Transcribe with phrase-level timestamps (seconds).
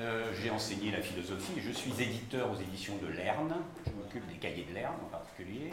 [0.00, 1.60] Euh, j'ai enseigné la philosophie.
[1.60, 3.54] Je suis éditeur aux éditions de Lerne.
[3.84, 5.72] Je m'occupe des cahiers de Lerne en particulier.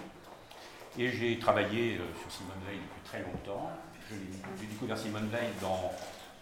[0.98, 3.70] Et j'ai travaillé euh, sur Simone Veil depuis très longtemps.
[4.09, 5.91] J'ai découvert Simone Veil dans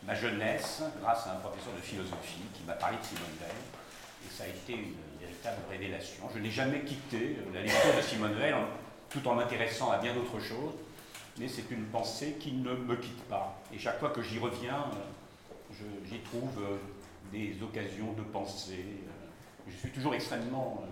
[0.06, 4.28] ma jeunesse grâce à un professeur de philosophie qui m'a parlé de Simone Veil.
[4.28, 6.24] Et ça a été une véritable révélation.
[6.34, 8.54] Je n'ai jamais quitté la lecture de Simone Veil
[9.10, 10.74] tout en m'intéressant à bien d'autres choses.
[11.38, 13.60] Mais c'est une pensée qui ne me quitte pas.
[13.74, 15.23] Et chaque fois que j'y reviens, euh,
[16.10, 16.78] j'y trouve euh,
[17.32, 18.86] des occasions de penser.
[19.68, 20.84] Je suis toujours extrêmement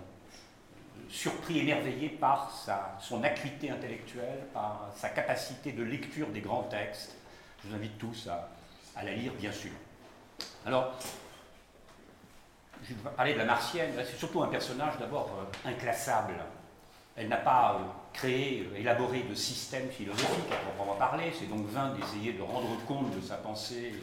[1.10, 7.16] surpris, émerveillé par sa, son acuité intellectuelle, par sa capacité de lecture des grands textes.
[7.62, 9.72] Je vous invite tous à, la lire, bien sûr.
[10.66, 10.94] Alors,
[12.84, 13.92] je vais parler de la Martienne.
[13.98, 16.34] C'est surtout un personnage d'abord euh, inclassable.
[17.16, 21.32] Elle n'a pas euh, créé, euh, élaboré de système philosophique à proprement parler.
[21.38, 23.94] C'est donc vain d'essayer de rendre compte de sa pensée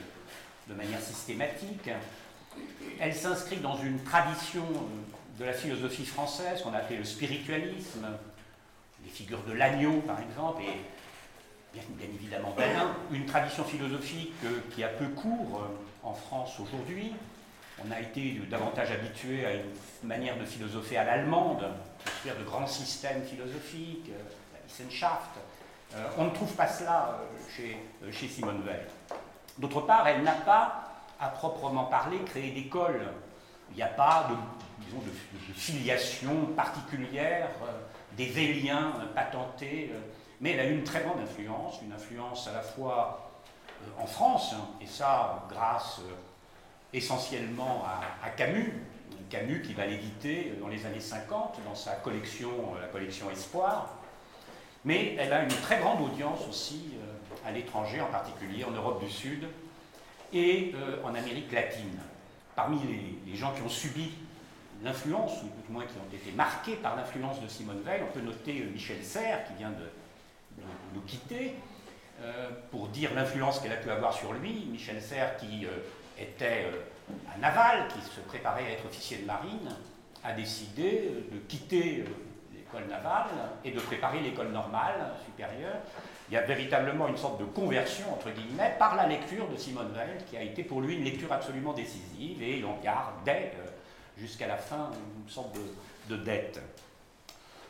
[0.69, 1.91] de manière systématique.
[3.01, 4.65] Elle s'inscrit dans une tradition
[5.39, 8.07] de la philosophie française qu'on a appelé le spiritualisme,
[9.05, 10.81] les figures de l'agneau par exemple, et
[11.73, 12.55] bien, évidemment
[13.13, 17.13] une tradition philosophique euh, qui a peu cours euh, en France aujourd'hui.
[17.87, 19.63] On a été davantage habitué à une
[20.03, 21.65] manière de philosopher à l'allemande,
[22.05, 24.23] c'est-à-dire de grands systèmes philosophiques, euh,
[24.53, 25.31] la Wissenschaft.
[26.17, 27.21] on ne trouve pas cela
[27.57, 27.79] chez,
[28.11, 28.87] chez Simone Weil.
[29.59, 30.85] D'autre part, elle n'a pas,
[31.21, 33.03] à proprement parler, créé d'école.
[33.71, 37.73] Il n'y a pas de filiation particulière, euh,
[38.17, 39.99] des véliens euh, patentés, euh,
[40.41, 43.31] mais elle a eu une très grande influence, une influence à la fois
[43.99, 46.01] en France, hein, et ça grâce
[46.93, 47.85] essentiellement
[48.25, 48.73] à, Camus,
[49.31, 53.89] Camus qui va l'éditer dans les années 50 dans sa collection, la collection Espoir,
[54.85, 56.95] mais elle a une très grande audience aussi
[57.47, 59.47] à l'étranger, en particulier en Europe du Sud
[60.33, 61.99] et en Amérique latine.
[62.55, 62.79] Parmi
[63.27, 64.11] les, gens qui ont subi
[64.83, 68.01] l'influence, ou du moins qui ont été marqués par l'influence de Simone Veil.
[68.03, 71.55] On peut noter euh, Michel Serres, qui vient de, nous quitter,
[72.21, 74.67] euh, pour dire l'influence qu'elle a pu avoir sur lui.
[74.71, 76.67] Michel Serres, qui euh, était
[77.33, 79.77] à Naval, qui se préparait à être officier de marine,
[80.25, 82.05] a décidé de quitter
[82.53, 83.31] l'école navale
[83.65, 85.79] et de préparer l'école normale supérieure.
[86.31, 89.93] Il y a véritablement une sorte de conversion, entre guillemets, par la lecture de Simone
[89.93, 93.53] Veil, qui a été pour lui une lecture absolument décisive, et il en gardait
[94.19, 94.91] jusqu'à la fin
[95.25, 95.57] une sorte
[96.09, 96.61] de, dette.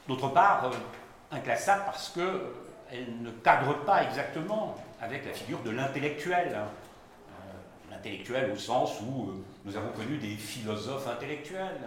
[0.06, 5.70] D'autre part, euh, inclassable parce qu'elle euh, ne cadre pas exactement avec la figure de
[5.70, 6.54] l'intellectuel.
[6.54, 6.68] Hein.
[6.68, 11.80] Euh, l'intellectuel au sens où nous avons connu des philosophes intellectuels,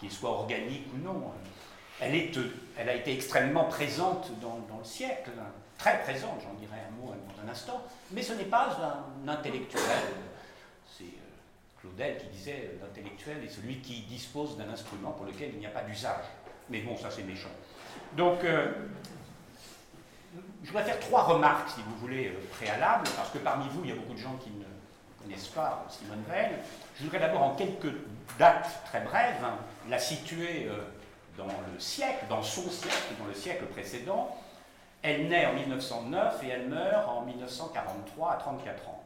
[0.00, 1.30] qu'ils soient organiques ou non.
[2.00, 2.32] Elle, est,
[2.78, 5.30] elle a été extrêmement présente dans, le siècle.
[5.78, 8.76] Très présente, j'en dirai un mot dans un instant, mais ce n'est pas
[9.24, 9.82] un intellectuel
[11.80, 15.66] Claudel qui disait euh, l'intellectuel est celui qui dispose d'un instrument pour lequel il n'y
[15.66, 16.24] a pas d'usage.
[16.70, 17.50] Mais bon, ça c'est méchant.
[18.14, 18.72] Donc, euh,
[20.62, 23.90] je voudrais faire trois remarques, si vous voulez, euh, préalables, parce que parmi vous, il
[23.90, 24.64] y a beaucoup de gens qui ne
[25.22, 26.50] connaissent pas Simone Veil.
[26.96, 27.94] Je voudrais d'abord, en quelques
[28.38, 29.58] dates très brèves, hein,
[29.88, 30.68] la situer
[31.36, 34.36] dans le siècle, dans son siècle, dans le siècle précédent.
[35.02, 39.04] Elle naît en 1909 et elle meurt en 1943 à 34 ans.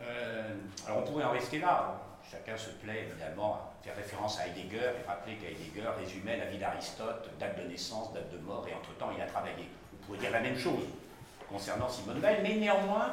[0.00, 0.54] Euh,
[0.86, 2.00] alors on pourrait en rester là.
[2.30, 6.58] Chacun se plaît évidemment à faire référence à Heidegger et rappeler qu'Heidegger résumait la vie
[6.58, 9.68] d'Aristote, date de naissance, date de mort, et entre-temps il a travaillé.
[9.92, 10.84] Vous pourrait dire la même chose
[11.48, 13.12] concernant Simone Veil, mais néanmoins,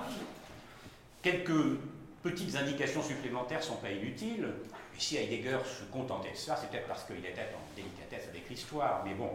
[1.21, 1.79] quelques
[2.21, 4.49] petites indications supplémentaires ne sont pas inutiles.
[4.97, 8.49] Et si Heidegger se contentait de ça, c'est peut-être parce qu'il était en délicatesse avec
[8.49, 9.29] l'histoire, mais bon.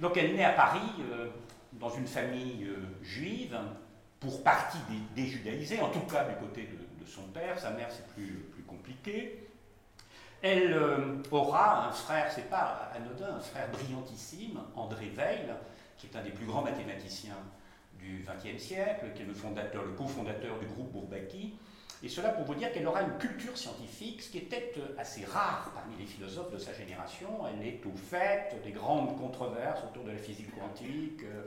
[0.00, 0.80] Donc elle naît à Paris,
[1.12, 1.28] euh,
[1.74, 3.58] dans une famille euh, juive,
[4.18, 4.78] pour partie
[5.14, 9.48] déjudaïsée, en tout cas du côté de, son père, sa mère c'est plus, compliqué.
[10.42, 15.56] Elle euh, aura un frère, c'est pas anodin, un frère brillantissime, André Weil,
[15.98, 17.36] qui est un des plus grands mathématiciens
[17.98, 21.54] du XXe siècle, qui est le fondateur, le cofondateur du groupe Bourbaki,
[22.02, 25.24] et cela pour vous dire qu'elle aura une culture scientifique, ce qui était euh, assez
[25.26, 27.28] rare parmi les philosophes de sa génération.
[27.46, 31.42] Elle est au fait des grandes controverses autour de la physique quantique, euh,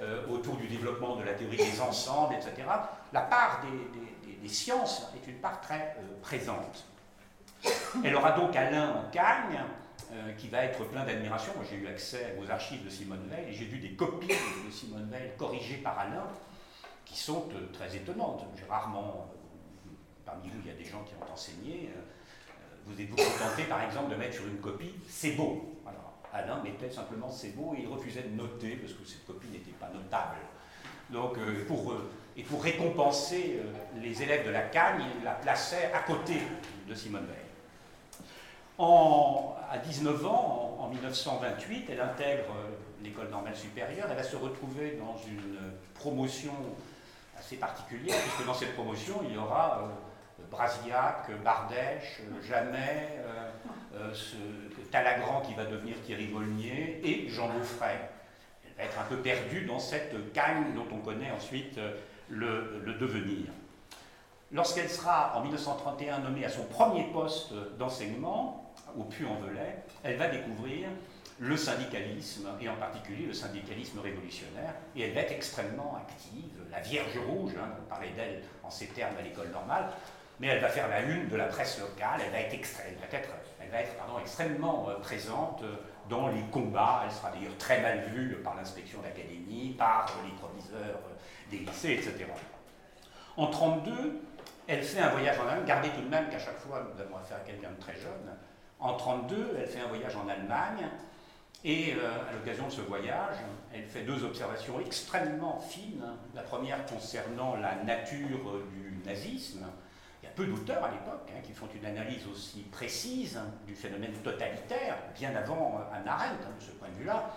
[0.00, 2.66] euh, autour du développement de la théorie des ensembles, etc.
[3.12, 6.84] La part des, sciences est une part très présente.
[8.02, 9.60] Elle aura donc Alain en Cagne,
[10.38, 11.52] qui va être plein d'admiration.
[11.54, 14.72] Moi, j'ai eu accès aux archives de Simone Veil et j'ai vu des copies de
[14.72, 16.26] Simone Veil corrigées par Alain
[17.04, 18.44] qui sont très étonnantes.
[18.56, 19.30] J'ai rarement
[20.30, 21.90] parmi vous, il y a des gens qui ont enseigné.
[21.94, 22.00] Euh,
[22.86, 26.90] vous êtes-vous contenté, par exemple, de mettre sur une copie c'est beau Alors, Alain mettait
[26.90, 30.36] simplement c'est beau et il refusait de noter parce que cette copie n'était pas notable.
[31.10, 31.94] Donc, pour,
[32.36, 33.60] et pour récompenser
[34.00, 36.34] les élèves de la Cagne, il la plaçait à côté
[36.88, 37.36] de Simone Veil.
[38.78, 42.54] À 19 ans, en, 1928, elle intègre
[43.02, 44.06] l'école normale supérieure.
[44.08, 45.58] Elle va se retrouver dans une
[45.94, 46.52] promotion
[47.38, 49.90] assez particulière, puisque dans cette promotion, il y aura
[50.50, 53.20] Brasillac, Bardèche, Jamais,
[53.94, 54.36] euh, ce
[54.90, 57.96] Talagrand qui va devenir Thierry Volnier et Jean Beaufray.
[58.64, 61.96] Elle va être un peu perdue dans cette cagne dont on connaît ensuite euh,
[62.28, 63.46] le, devenir.
[64.52, 70.88] Lorsqu'elle sera en 1931 nommée à son premier poste d'enseignement au Puy-en-Velay, elle va découvrir
[71.38, 76.52] le syndicalisme, et en particulier le syndicalisme révolutionnaire, et elle va être extrêmement active.
[76.70, 79.90] La Vierge Rouge, hein, on parlait d'elle en ces termes à l'école normale,
[80.40, 82.54] mais elle va faire la une de la presse locale, elle va être,
[83.60, 83.90] elle va être,
[84.22, 85.76] extrêmement euh, présente euh,
[86.08, 90.96] dans les combats, elle sera d'ailleurs très mal vue par l'inspection d'académie, par les proviseurs
[90.96, 92.26] euh, des lycées, etc.
[93.36, 94.22] En 1932,
[94.66, 97.16] elle fait un voyage en Allemagne, gardez tout de même qu'à chaque fois nous avons
[97.18, 98.34] affaire à quelqu'un de très jeune,
[98.78, 100.88] en 1932, elle fait un voyage en Allemagne,
[101.62, 103.36] et à l'occasion de ce voyage,
[103.74, 106.06] elle fait deux observations extrêmement fines.
[106.34, 109.66] La première concernant la nature du nazisme,
[110.34, 114.96] peu d'auteurs à l'époque hein, qui font une analyse aussi précise hein, du phénomène totalitaire,
[115.14, 117.30] bien avant euh, Anna hein, de ce point de vue-là,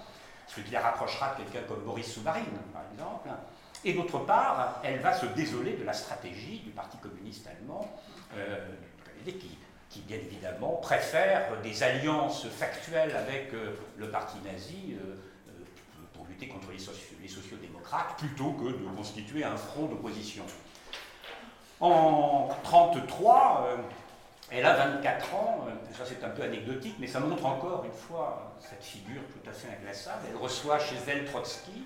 [0.47, 3.29] ce qui la rapprochera de quelqu'un comme Boris Souvarine, par exemple.
[3.85, 7.89] Et d'autre part, elle va se désoler de la stratégie du Parti communiste allemand,
[8.37, 8.59] euh,
[9.25, 14.95] qui, bien évidemment préfère des alliances factuelles avec euh, le parti nazi
[16.13, 16.79] pour lutter contre les,
[17.21, 20.43] les sociodémocrates, plutôt que de constituer un front d'opposition.
[21.83, 23.75] En 1933, euh,
[24.49, 27.91] elle a 24 ans, euh, ça c'est un peu anecdotique, mais ça montre encore une
[27.91, 30.27] fois cette figure tout à fait inclassable.
[30.29, 31.83] Elle reçoit chez elle Trotsky,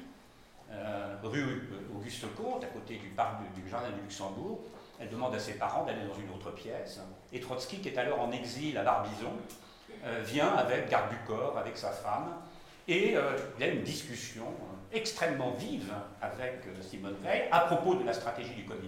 [0.71, 4.59] euh, rue Auguste Comte, à côté du parc du, Jardin du Luxembourg.
[4.99, 6.99] Elle demande à ses parents d'aller dans une autre pièce.
[7.33, 9.33] Et Trotsky, qui est alors en exil à Barbizon,
[10.25, 12.35] vient avec garde du corps, avec sa femme,
[12.87, 14.45] et il y a une discussion
[14.93, 15.91] extrêmement vive
[16.21, 18.83] avec Simone Veil à propos de la stratégie du code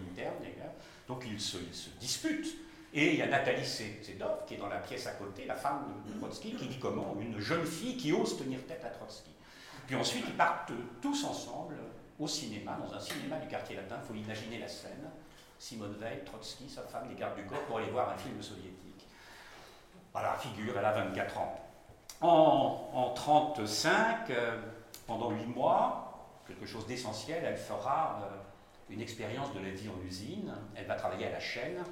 [1.09, 1.57] donc ils se,
[1.99, 2.55] disputent.
[2.93, 6.01] Et il y a Nathalie Sedov, qui est dans la pièce à côté, la femme
[6.07, 9.31] de Trotsky, qui dit comment Une jeune fille qui ose tenir tête à Trotsky.
[9.85, 10.71] Puis ensuite, ils partent
[11.01, 11.75] tous ensemble
[12.19, 13.97] au cinéma, dans un cinéma du quartier latin.
[14.03, 15.09] Il faut imaginer la scène.
[15.59, 19.07] Simone Veil, Trotsky, sa femme, les gardes du corps, pour aller voir un film soviétique.
[20.11, 21.59] Voilà, figure, elle a 24 ans.
[22.21, 24.57] En 1935, euh,
[25.05, 28.35] pendant 8 mois, quelque chose d'essentiel, elle fera euh,
[28.89, 30.53] une expérience de la vie en usine.
[30.75, 31.83] Elle va travailler à la chaîne,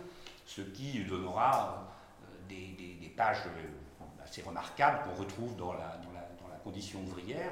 [0.46, 1.88] ce qui donnera
[2.24, 6.00] euh, des, pages euh, assez remarquables qu'on retrouve dans la,
[6.64, 7.52] condition ouvrière.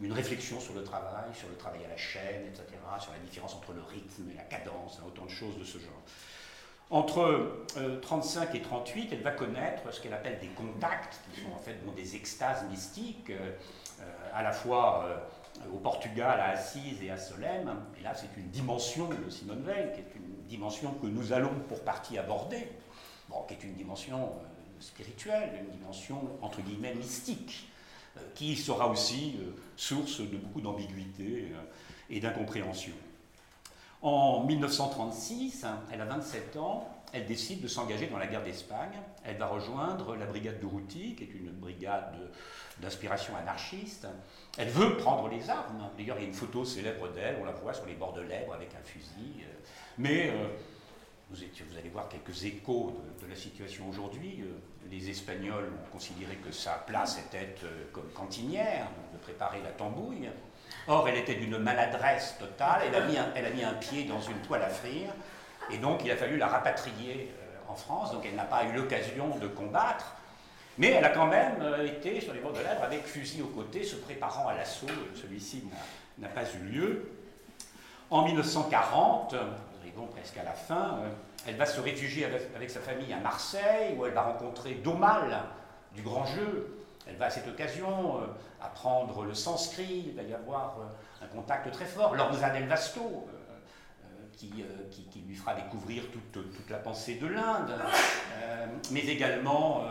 [0.00, 2.64] Une réflexion sur le travail, sur le travail à la chaîne, etc.,
[2.98, 5.78] sur la différence entre le rythme et la cadence, hein, autant de choses de ce
[5.78, 6.02] genre.
[6.90, 7.64] Entre
[8.02, 11.58] 35 euh, et 38, elle va connaître ce qu'elle appelle des contacts, qui sont en
[11.58, 13.32] fait des extases mystiques,
[14.34, 15.08] à la fois
[15.72, 17.70] au Portugal, à Assise et à Solem.
[17.98, 21.54] Et là, c'est une dimension de Simone Veil, qui est une dimension que nous allons
[21.68, 22.68] pour partie aborder,
[23.28, 27.68] bon, qui est une dimension euh, spirituelle, une dimension entre guillemets mystique,
[28.16, 31.52] euh, qui sera aussi euh, source de beaucoup d'ambiguïté
[32.08, 32.94] et d'incompréhension.
[34.02, 38.98] En 1936, elle a 27 ans, elle décide de s'engager dans la guerre d'Espagne.
[39.24, 42.14] Elle va rejoindre la brigade de Routy, qui est une brigade
[42.78, 44.06] d'inspiration anarchiste.
[44.58, 45.90] Elle veut prendre les armes.
[45.96, 48.22] D'ailleurs, il y a une photo célèbre d'elle, on la voit sur les bords de
[48.22, 49.44] l'Èbre avec un fusil.
[49.98, 50.48] Mais euh,
[51.30, 54.40] vous, vous, allez voir quelques échos de, la situation aujourd'hui.
[54.40, 59.70] Euh, les Espagnols ont considéré que sa place était euh, comme cantinière, de préparer la
[59.70, 60.30] tambouille.
[60.86, 62.82] Or, elle était d'une maladresse totale.
[62.86, 65.12] Elle a, mis un, elle a mis un pied dans une toile à frire.
[65.72, 67.32] Et donc, il a fallu la rapatrier
[67.68, 68.12] en France.
[68.12, 70.16] Donc, elle n'a pas eu l'occasion de combattre.
[70.78, 73.48] Mais elle a quand même euh, été sur les bords de l'Èbre avec fusil au
[73.48, 74.86] côté, se préparant à l'assaut.
[75.14, 75.64] Celui-ci
[76.18, 77.10] n'a pas eu lieu.
[78.08, 81.10] En 1940, nous arrivons presque à la fin, euh,
[81.46, 85.42] elle va se réfugier avec, sa famille à Marseille, où elle va rencontrer Domal
[85.94, 86.76] du Grand Jeu.
[87.06, 88.26] Elle va à cette occasion euh,
[88.62, 90.78] apprendre le sanskrit, il va y avoir
[91.22, 92.14] un contact très fort.
[92.14, 93.28] Lorzan Vasto,
[94.90, 97.72] qui, qui, lui fera découvrir toute, la pensée de l'Inde,
[98.90, 99.84] mais également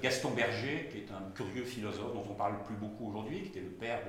[0.00, 3.60] Gaston Berger, qui est un curieux philosophe dont on parle plus beaucoup aujourd'hui, qui était
[3.60, 4.00] le père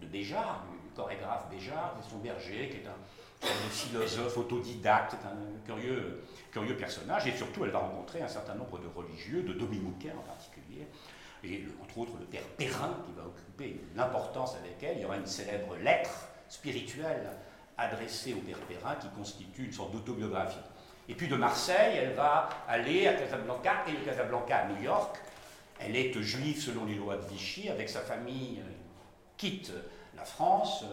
[0.00, 2.96] de, Béjart, du chorégraphe Béjart, Gaston Berger, qui est un,
[3.70, 8.86] philosophe autodidacte, un curieux, curieux personnage, et surtout elle va rencontrer un certain nombre de
[8.94, 10.86] religieux, de dominicains en particulier,
[11.42, 14.98] et entre autres le père Perrin qui va occuper une importance avec elle.
[14.98, 17.30] Il y aura une célèbre lettre spirituelle
[17.80, 20.58] adressée au Père Perrin qui constitue une sorte d'autobiographie.
[21.08, 25.16] Et puis de Marseille, elle va aller à Casablanca et de Casablanca à New York.
[25.80, 28.70] Elle est juive selon les lois de Vichy, avec sa famille euh,
[29.36, 29.72] quitte
[30.16, 30.84] la France.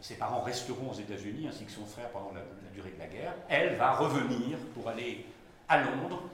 [0.00, 2.42] Ses parents resteront aux États-Unis ainsi que son frère pendant la,
[2.74, 3.34] durée de la guerre.
[3.48, 5.24] Elle va revenir pour aller
[5.68, 6.24] à Londres,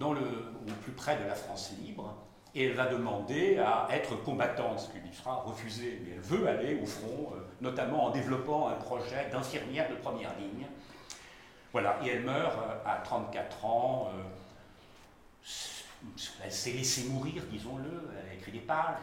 [0.00, 2.16] au plus près de la France libre,
[2.54, 6.46] et elle va demander à être combattante, ce qui lui sera refusé, mais elle veut
[6.46, 10.66] aller au front, euh, notamment en développant un projet d'infirmière de première ligne.
[11.72, 14.10] Voilà, et elle meurt euh, à 34 ans.
[14.14, 14.22] Euh,
[16.44, 18.10] elle s'est laissée mourir, disons-le.
[18.20, 18.96] Elle a écrit des pages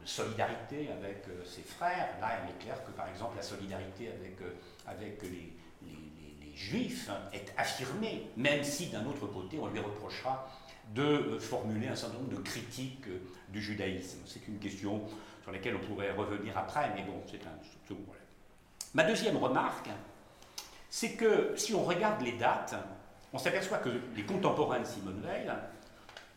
[0.00, 2.08] de solidarité avec ses frères.
[2.20, 4.10] Là, il est clair que, par exemple, la solidarité
[4.86, 10.46] avec, les juifs est affirmée, même si d'un autre côté, on lui reprochera
[10.94, 14.18] de euh, formuler un certain nombre de critiques euh, du judaïsme.
[14.26, 15.02] C'est une question
[15.42, 18.24] sur laquelle on pourrait revenir après, mais bon, c'est un second problème.
[18.94, 19.88] Ma deuxième remarque,
[20.88, 22.74] c'est que si on regarde les dates,
[23.32, 25.50] on s'aperçoit que les contemporains de Simone Veil,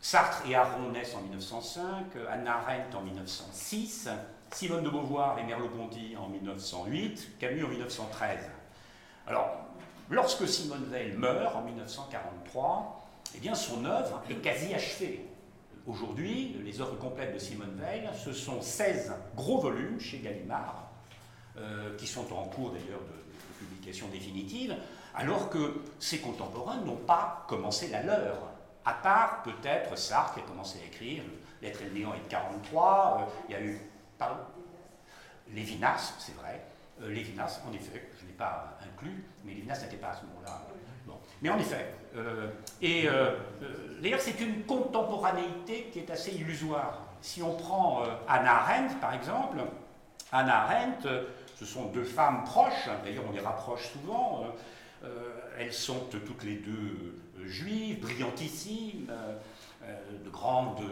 [0.00, 1.82] Sartre et Aron naissent en 1905,
[2.30, 4.08] Anna Arendt en 1906,
[4.52, 8.38] Simone de Beauvoir et Merleau-Ponty en 1908, Camus en 1913.
[9.26, 9.48] Alors,
[10.10, 13.03] lorsque Simone Veil meurt en 1943,
[13.34, 15.24] eh bien son œuvre est quasi achevée.
[15.86, 20.88] Aujourd'hui, les œuvres complètes de Simone Veil, ce sont 16 gros volumes chez Gallimard,
[21.58, 23.24] euh, qui sont en cours d'ailleurs de,
[23.58, 24.74] publication définitive,
[25.14, 28.36] alors que ses contemporains n'ont pas commencé la leur,
[28.84, 31.22] à part peut-être Sartre qui a commencé à écrire
[31.62, 33.80] L'être et le néant est de 43, euh, il y a eu,
[34.18, 34.42] pardon,
[35.52, 36.60] Lévinas, c'est vrai,
[37.02, 40.22] euh, Lévinas, en effet, je ne l'ai pas inclus, mais Lévinas n'était pas à ce
[40.26, 40.66] moment-là
[41.42, 42.48] mais en effet, euh,
[42.80, 43.32] et euh,
[43.62, 47.02] euh, d'ailleurs c'est une contemporanéité qui est assez illusoire.
[47.20, 49.58] Si on prend Anna Arendt par exemple,
[50.32, 51.08] Anna Arendt,
[51.54, 54.44] ce sont deux femmes proches, d'ailleurs on les rapproche souvent,
[55.58, 59.10] elles sont toutes les deux juives, brillantissimes,
[60.24, 60.82] de grandes,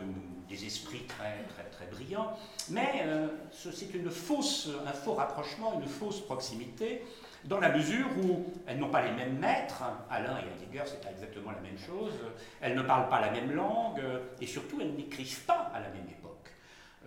[0.49, 2.37] des esprits très, très, très brillants,
[2.71, 3.05] mais
[3.53, 7.03] c'est une fausse, un faux rapprochement, une fausse proximité
[7.45, 11.11] dans la mesure où elles n'ont pas les mêmes maîtres, Alain et Heidegger, c'est pas
[11.11, 12.13] exactement la même chose,
[12.61, 14.03] elles ne parlent pas la même langue,
[14.41, 16.53] et surtout elles n'écrivent pas à la même époque.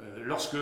[0.01, 0.57] Euh, lorsque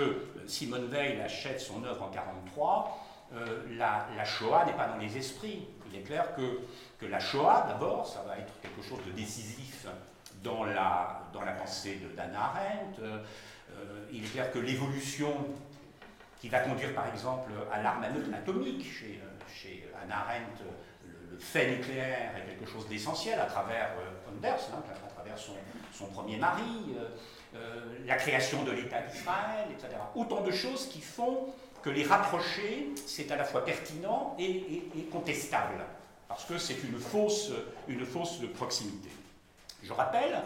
[0.45, 5.67] Simone Veil achète son œuvre en 1943, euh, la, Shoah n'est pas dans les esprits.
[5.91, 9.87] Il est clair que la Shoah, d'abord, ça va être quelque chose de décisif
[10.43, 11.21] dans la,
[11.57, 13.01] pensée d'Anna Arendt.
[13.01, 13.23] Euh,
[14.11, 15.33] il est clair que l'évolution
[16.39, 20.61] qui va conduire par exemple à l'arme atomique chez, chez Anna Arendt,
[21.31, 26.37] le, fait nucléaire est quelque chose d'essentiel à travers euh, hein, à travers son, premier
[26.37, 26.63] mari,
[26.97, 27.07] euh,
[27.55, 29.95] euh, la création de l'État d'Israël, etc.
[30.15, 31.47] Autant de choses qui font
[31.81, 35.85] que les rapprocher, c'est à la fois pertinent et, contestable,
[36.27, 37.51] parce que c'est une fausse,
[37.87, 39.09] une fausse proximité.
[39.83, 40.41] Je rappelle,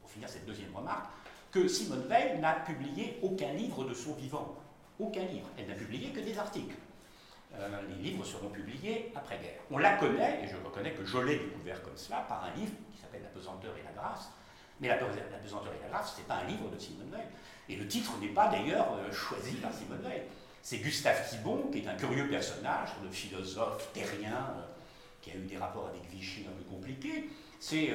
[0.00, 1.06] pour finir cette deuxième remarque,
[1.52, 4.56] que Simone Veil n'a publié aucun livre de son vivant.
[4.98, 5.48] Aucun livre.
[5.56, 6.74] Elle n'a publié que des articles.
[7.54, 9.60] Euh, les livres seront publiés après-guerre.
[9.70, 12.72] On la connaît, et je reconnais que je l'ai découvert comme cela, par un livre
[12.92, 14.30] qui s'appelle La pesanteur et la grâce.
[14.80, 17.26] Mais la, pesanteur et la grâce, ce n'est pas un livre de Simone Veil.
[17.68, 20.22] Et le titre n'est pas d'ailleurs euh, choisi par Simone Veil.
[20.62, 24.62] C'est Gustave Thibon, qui est un curieux personnage, le philosophe terrien, euh,
[25.20, 27.28] qui a eu des rapports avec Vichy un peu compliqués.
[27.60, 27.90] C'est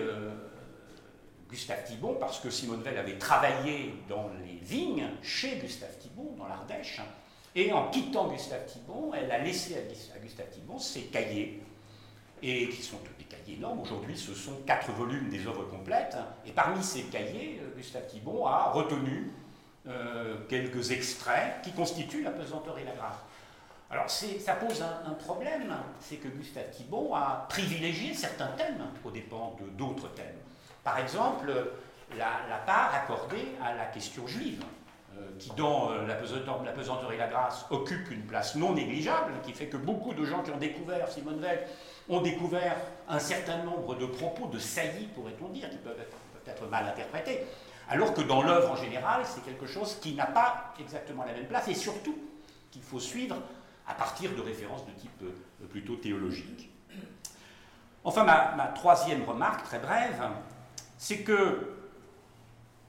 [1.49, 6.47] Gustave Thibon, parce que Simone Veil avait travaillé dans les vignes chez Gustave Thibon, dans
[6.47, 7.01] l'Ardèche,
[7.55, 11.61] et en quittant Gustave Thibon, elle a laissé à Gustave Thibon ses cahiers,
[12.43, 13.79] et qui sont des cahiers énormes.
[13.79, 16.17] Aujourd'hui, ce sont quatre volumes des œuvres complètes.
[16.45, 19.31] Et parmi ces cahiers, euh, Gustave Thibon a retenu
[19.87, 23.17] euh, quelques extraits qui constituent la pesanteur et la grâce.
[23.89, 29.55] Alors ça pose un, problème, c'est que Gustave Thibon a privilégié certains thèmes aux dépens
[29.77, 30.39] d'autres thèmes.
[30.83, 31.53] Par exemple,
[32.17, 34.63] la part accordée à la question juive.
[35.17, 39.53] Euh, qui dans euh, la pesanteur, et la grâce occupe une place non négligeable, qui
[39.53, 41.59] fait que beaucoup de gens qui ont découvert Simone Veil
[42.09, 42.75] ont découvert
[43.07, 45.99] un certain nombre de propos, de saillies, pourrait-on dire, qui peuvent
[46.45, 47.45] être, mal interprétés.
[47.89, 51.47] Alors que dans l'œuvre en général, c'est quelque chose qui n'a pas exactement la même
[51.47, 52.17] place et surtout
[52.71, 53.37] qu'il faut suivre
[53.87, 56.71] à partir de références de type euh, plutôt théologique.
[58.03, 60.21] Enfin, ma troisième remarque, très brève,
[60.97, 61.75] c'est que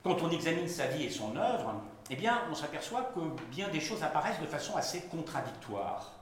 [0.03, 3.81] quand on examine sa vie et son œuvre, eh bien, on s'aperçoit que bien des
[3.81, 6.13] choses apparaissent de façon assez contradictoire.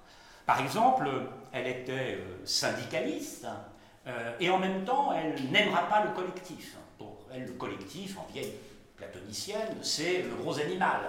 [0.46, 1.08] Par exemple,
[1.52, 3.46] elle était euh, syndicaliste
[4.06, 6.76] euh, et en même temps, elle n'aimera pas le collectif.
[6.98, 8.54] Pour elle, le collectif, en vieille
[8.96, 11.00] platonicienne, c'est le gros animal.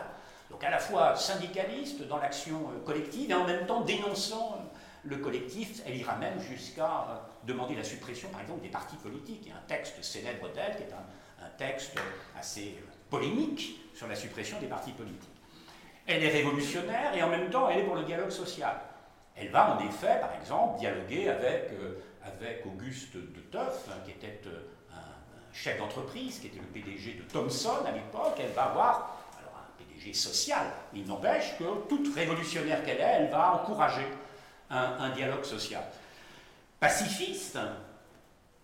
[0.56, 4.58] Donc à la fois syndicaliste dans l'action euh, collective et en même temps dénonçant
[5.04, 9.42] le collectif, elle ira même jusqu'à demander la suppression, par exemple, des partis politiques.
[9.42, 11.98] Il y a un texte célèbre d'elle, qui est un, texte
[12.40, 15.30] assez polémique sur la suppression des partis politiques.
[16.08, 18.78] Elle est révolutionnaire et en même temps, elle est pour le dialogue social.
[19.36, 21.72] Elle va en effet, par exemple, dialoguer avec,
[22.24, 24.40] avec Auguste de Teuf, hein, qui était
[24.94, 28.38] un chef d'entreprise, qui était le PDG de Thomson à l'époque.
[28.40, 29.15] Elle va avoir
[30.14, 30.68] sociale.
[30.94, 34.08] Il n'empêche que toute révolutionnaire qu'elle est, elle va encourager
[34.70, 35.84] un, dialogue social.
[36.80, 37.58] Pacifiste,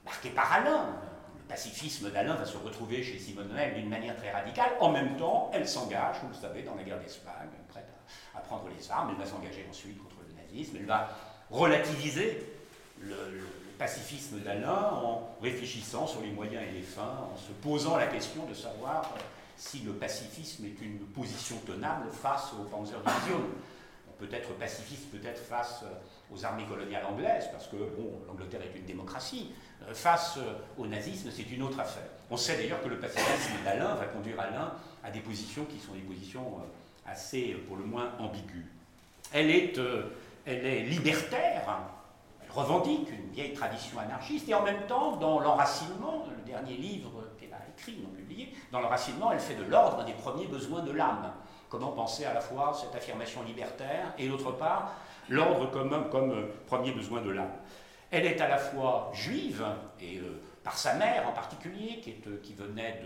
[0.03, 0.87] marqué par Alain,
[1.35, 4.71] le pacifisme d'Alain va se retrouver chez Simone Veil d'une manière très radicale.
[4.79, 7.87] En même temps, elle s'engage, vous le savez, dans la guerre d'Espagne, prête
[8.35, 9.11] à, prendre les armes.
[9.11, 10.77] Elle va s'engager ensuite contre le nazisme.
[10.79, 11.09] Elle va
[11.49, 12.45] relativiser
[12.99, 13.15] le,
[13.81, 18.45] pacifisme d'Alain en réfléchissant sur les moyens et les fins, en se posant la question
[18.45, 19.09] de savoir
[19.61, 23.45] si le pacifisme est une position tenable face aux Panzerdivisionen.
[24.09, 28.61] On peut être pacifiste peut-être face euh, aux armées coloniales anglaises, parce que bon, l'Angleterre
[28.63, 29.51] est une démocratie.
[29.87, 32.07] Euh, face euh, au nazisme, c'est une autre affaire.
[32.31, 35.93] On sait d'ailleurs que le pacifisme d'Alain va conduire Alain à des positions qui sont
[35.93, 36.63] des positions
[37.05, 38.65] assez, pour le moins, ambiguës.
[39.31, 39.79] Elle est,
[40.47, 41.61] elle est libertaire,
[42.43, 47.11] elle revendique une vieille tradition anarchiste, et en même temps, dans l'enracinement, le dernier livre
[47.77, 51.31] écrit, non publié, dans l'enracinement, elle fait de l'ordre des premiers besoins de l'âme.
[51.69, 54.93] Comment penser à la fois cette affirmation libertaire et d'autre part
[55.29, 57.53] l'ordre comme, comme euh, premier besoin de l'âme.
[58.11, 59.65] Elle est à la fois juive,
[59.99, 63.01] et euh, par sa mère en particulier, qui, est, euh, qui venait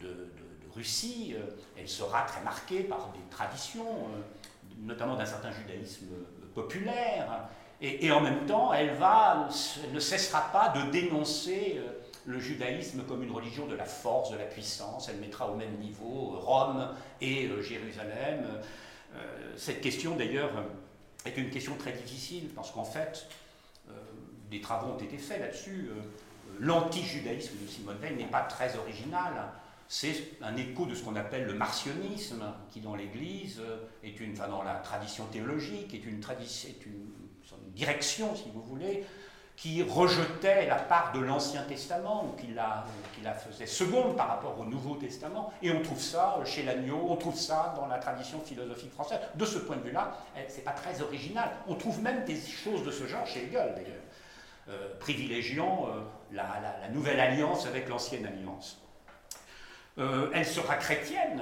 [0.00, 0.26] de, de,
[0.72, 1.34] Russie,
[1.76, 4.06] elle sera très marquée par des traditions,
[4.78, 6.06] notamment d'un certain judaïsme
[6.54, 7.48] populaire,
[7.80, 9.48] et, et, en même temps, elle, va,
[9.82, 11.80] elle ne cessera pas de dénoncer
[12.26, 15.08] le judaïsme comme une religion de la force, de la puissance.
[15.08, 16.88] Elle mettra au même niveau Rome
[17.20, 18.44] et euh, Jérusalem.
[19.14, 20.52] Euh, cette question, d'ailleurs,
[21.24, 23.26] est une question très difficile parce qu'en fait,
[23.88, 23.92] euh,
[24.50, 25.90] des travaux ont été faits là-dessus.
[26.58, 29.32] L'anti-judaïsme de Simone Veil n'est pas très original.
[29.88, 33.60] C'est un écho de ce qu'on appelle le marcionisme, qui dans l'Église
[34.04, 36.20] est une, dans la tradition théologique, est une
[37.74, 39.04] direction, si vous voulez,
[39.60, 44.64] qui rejetait la part de l'Ancien Testament, ou qui la, faisait seconde par rapport au
[44.64, 48.90] Nouveau Testament, et on trouve ça chez l'agneau, on trouve ça dans la tradition philosophique
[48.92, 49.18] française.
[49.34, 51.50] De ce point de vue-là, eh, c'est pas très original.
[51.68, 54.02] On trouve même des choses de ce genre chez Hegel, d'ailleurs,
[54.70, 56.00] euh, privilégiant euh,
[56.32, 56.46] la,
[56.80, 58.80] la, nouvelle alliance avec l'ancienne alliance.
[59.98, 61.38] Euh, elle sera chrétienne,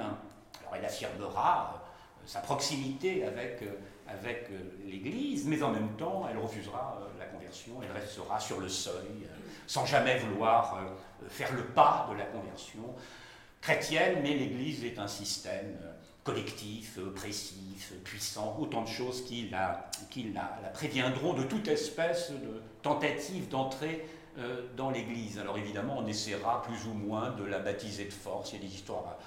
[0.59, 1.81] alors elle affirmera
[2.25, 3.63] sa proximité avec
[4.11, 8.59] avec euh, l'Église, mais en même temps, elle refusera euh, la conversion, elle restera sur
[8.59, 9.27] le seuil, euh,
[9.67, 10.79] sans jamais vouloir
[11.27, 12.95] faire le pas de la conversion.
[13.61, 15.77] Chrétienne, mais l'Église est un système
[16.23, 22.61] collectif, oppressif, puissant, autant de choses qui la, qui la, préviendront de toute espèce de
[22.81, 24.05] tentative d'entrer
[24.77, 25.37] dans l'Église.
[25.37, 28.53] Alors évidemment, on essaiera plus ou moins de la baptiser de force.
[28.53, 29.17] Il y a des histoires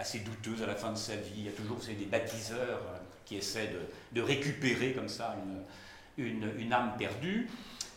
[0.00, 1.34] assez douteuses à la fin de sa vie.
[1.36, 2.80] Il y a toujours des baptiseurs
[3.24, 3.70] qui essaie
[4.12, 5.36] de, récupérer comme ça
[6.16, 7.48] une, âme perdue.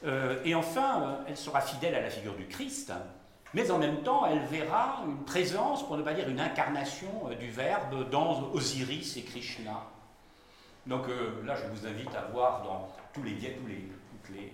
[0.06, 2.92] Euh, et enfin, euh, elle sera fidèle à la figure du Christ,
[3.54, 7.36] mais en même temps, elle verra une présence, pour ne pas dire une incarnation euh,
[7.36, 9.82] du Verbe dans Osiris et Krishna.
[10.86, 11.06] Donc
[11.46, 13.62] là, je vous invite à voir dans tous les, tous
[14.26, 14.52] toutes les,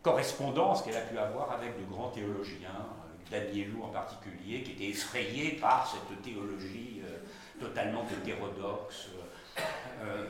[0.00, 2.86] correspondances qu'elle a pu avoir avec de grands théologiens,
[3.30, 7.02] Danielou en particulier, qui était effrayé par cette théologie
[7.58, 9.08] totalement hétérodoxe,
[10.02, 10.28] euh,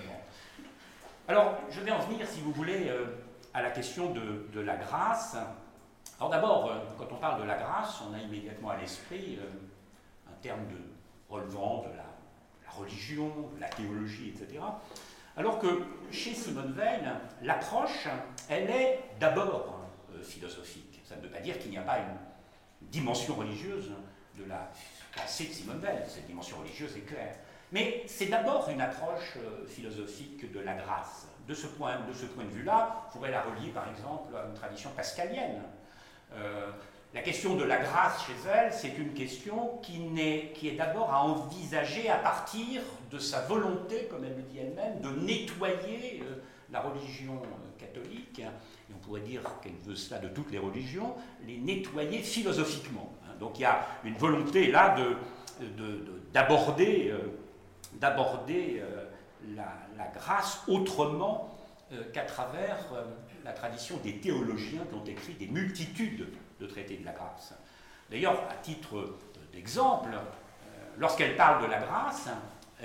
[1.29, 3.07] Alors, je vais en venir, si vous voulez, euh,
[3.53, 5.37] à la question de, la grâce.
[6.19, 9.39] Alors d'abord, euh, quand on parle de la grâce, on a immédiatement à l'esprit
[10.29, 10.79] un terme de
[11.29, 12.05] relevant de la,
[12.71, 14.61] religion, de la théologie, etc.
[15.37, 17.03] Alors que chez Simone Veil,
[17.43, 18.07] l'approche,
[18.51, 19.81] elle est d'abord
[20.23, 21.01] philosophique.
[21.05, 22.17] Ça ne veut pas dire qu'il n'y a pas une
[22.83, 23.93] dimension religieuse
[24.39, 24.71] de la
[25.15, 25.99] pensée de Simone Veil.
[26.09, 27.35] Cette dimension religieuse est claire.
[27.73, 31.27] Mais c'est d'abord une approche euh, philosophique de la grâce.
[31.49, 34.47] De ce point de, ce point de vue-là, on pourrait la relier par exemple à
[34.47, 35.63] une tradition pascalienne.
[36.35, 36.71] Euh,
[37.15, 41.13] la question de la grâce chez elle, c'est une question qui, est, qui est d'abord
[41.13, 46.43] à envisager à partir de sa volonté, comme elle le dit elle-même, de nettoyer euh,
[46.71, 47.41] la religion
[47.79, 48.43] catholique,
[49.07, 51.15] pourrait dire qu'elle veut cela de toutes les religions,
[51.47, 53.13] les nettoyer philosophiquement.
[53.25, 53.35] Hein.
[53.39, 54.97] Donc il y a une volonté là
[56.33, 59.55] d'aborder de, de, euh,
[59.97, 61.57] la, grâce autrement
[61.93, 63.05] euh, qu'à travers euh,
[63.45, 67.55] la tradition des théologiens qui ont écrit des multitudes de traités de la grâce.
[68.11, 69.15] D'ailleurs, à titre
[69.53, 70.11] d'exemple,
[70.97, 72.29] lorsqu'elle parle de la grâce,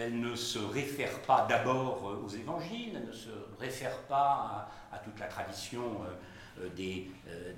[0.02, 5.20] elle ne se réfère pas d'abord aux évangiles, elle ne se réfère pas à, toute
[5.20, 5.82] la tradition
[6.76, 7.10] des,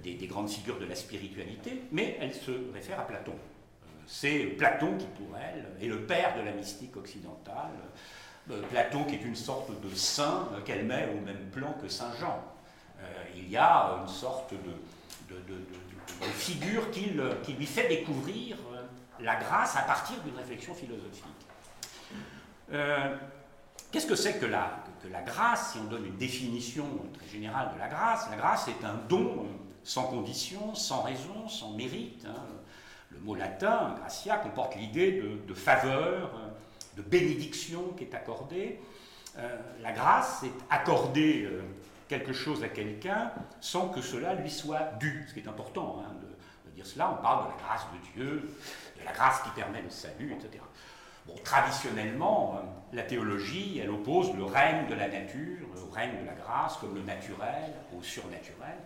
[0.03, 3.35] des, grandes figures de la spiritualité, mais elle se réfère à Platon.
[4.05, 7.71] C'est Platon qui, pour elle, est le père de la mystique occidentale.
[8.69, 12.43] Platon qui est une sorte de saint qu'elle met au même plan que Saint Jean.
[13.35, 14.73] il y a une sorte de,
[16.35, 17.11] figure qui,
[17.53, 18.57] lui fait découvrir
[19.19, 21.23] la grâce à partir d'une réflexion philosophique.
[22.73, 23.15] Euh,
[23.91, 24.83] qu'est-ce que c'est que la,
[25.25, 28.95] grâce Si on donne une définition très générale de la grâce, la grâce est un
[29.07, 29.45] don
[29.83, 32.25] sans condition, sans raison, sans mérite.
[32.25, 32.41] Hein.
[33.11, 36.31] Le mot latin, gratia, comporte l'idée de, faveur,
[36.97, 38.79] de bénédiction qui est accordée.
[39.37, 41.61] Euh, la grâce, c'est accorder euh,
[42.07, 43.31] quelque chose à quelqu'un
[43.61, 47.15] sans que cela lui soit dû, ce qui est important hein, de, de, dire cela.
[47.19, 48.49] On parle de la grâce de Dieu,
[49.05, 50.63] la grâce qui permet le salut, etc.
[51.43, 56.33] Traditionnellement, euh, la théologie, elle oppose le règne de la nature au règne de la
[56.33, 58.77] grâce, comme le naturel au surnaturel.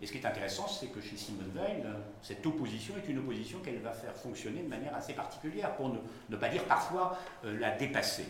[0.00, 1.82] Et ce qui est intéressant, c'est que chez Simone Veil,
[2.22, 5.90] cette opposition est une opposition qu'elle va faire fonctionner de manière assez particulière, pour
[6.28, 8.26] ne, pas dire parfois euh, la dépasser.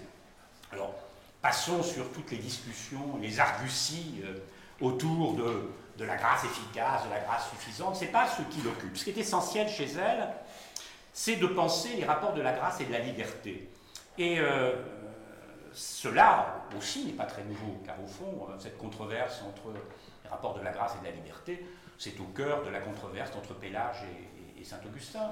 [0.72, 0.94] Alors,
[1.42, 4.38] passons sur toutes les discussions, les arguties euh,
[4.80, 7.96] autour de, de, la grâce efficace, de la grâce suffisante.
[7.96, 8.96] Ce n'est pas ce qui l'occupe.
[8.96, 10.28] Ce qui est essentiel chez elle,
[11.16, 13.70] c'est de penser les rapports de la grâce et de la liberté.
[14.18, 14.74] Et euh,
[15.72, 20.58] cela aussi n'est pas très nouveau, car au fond, euh, cette controverse entre les rapports
[20.58, 23.96] de la grâce et de la liberté, c'est au cœur de la controverse entre Pélage
[24.60, 25.30] et, Saint-Augustin.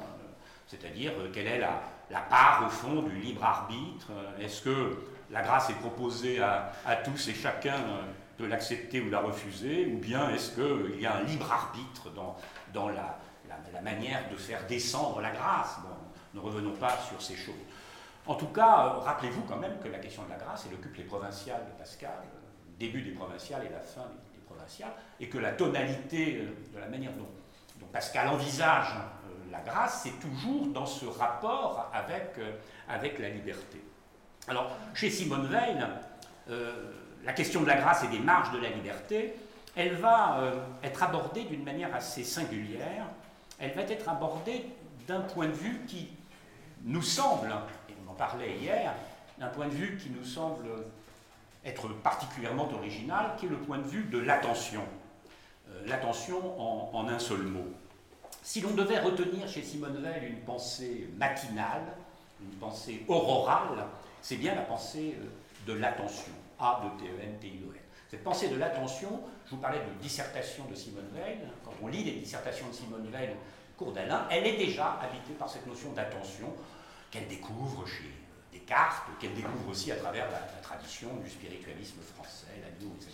[0.66, 4.10] C'est-à-dire, euh, quelle est la, part, au fond, du libre arbitre?
[4.40, 7.76] Est-ce que la grâce est proposée à, tous et chacun
[8.38, 9.84] de l'accepter ou de la refuser?
[9.92, 12.36] Ou bien est-ce qu'il y a un libre arbitre dans,
[12.72, 13.18] dans la,
[13.74, 15.76] la, manière de faire descendre la grâce.
[15.82, 15.94] Bon,
[16.34, 17.54] ne revenons pas sur ces choses.
[18.26, 20.96] En tout cas, euh, rappelez-vous quand même que la question de la grâce, elle occupe
[20.96, 22.22] les provinciales de Pascal,
[22.66, 26.78] le début des provinciales et la fin des, provinciales, et que la tonalité euh, de
[26.78, 27.26] la manière dont,
[27.92, 32.32] Pascal envisage euh, la grâce, c'est toujours dans ce rapport avec,
[32.88, 33.84] avec la liberté.
[34.48, 35.78] Alors, chez Simone Veil,
[37.24, 39.36] la question de la grâce et des marges de la liberté,
[39.76, 40.40] elle va
[40.82, 43.06] être abordée d'une manière assez singulière
[43.58, 44.66] elle va être abordée
[45.06, 46.08] d'un point de vue qui
[46.84, 47.48] nous semble,
[47.88, 48.92] et on en parlait hier,
[49.38, 50.66] d'un point de vue qui nous semble
[51.64, 54.82] être particulièrement original, qui est le point de vue de l'attention.
[55.70, 56.60] Euh, l'attention
[56.94, 57.66] en, un seul mot.
[58.42, 61.84] Si l'on devait retenir chez Simone Veil une pensée matinale,
[62.42, 63.86] une pensée aurorale,
[64.20, 66.32] c'est bien la pensée euh, de l'attention.
[66.58, 67.80] A de T E N T I O N.
[68.10, 71.38] Cette pensée de l'attention, je vous parlais de dissertation de Simone Veil,
[71.82, 73.30] on lit les dissertations de Simone Veil,
[73.76, 76.52] cours d'Alain, elle est déjà habitée par cette notion d'attention
[77.10, 78.10] qu'elle découvre chez
[78.52, 83.12] Descartes, qu'elle découvre aussi à travers la, tradition du spiritualisme français, l'agneau, etc.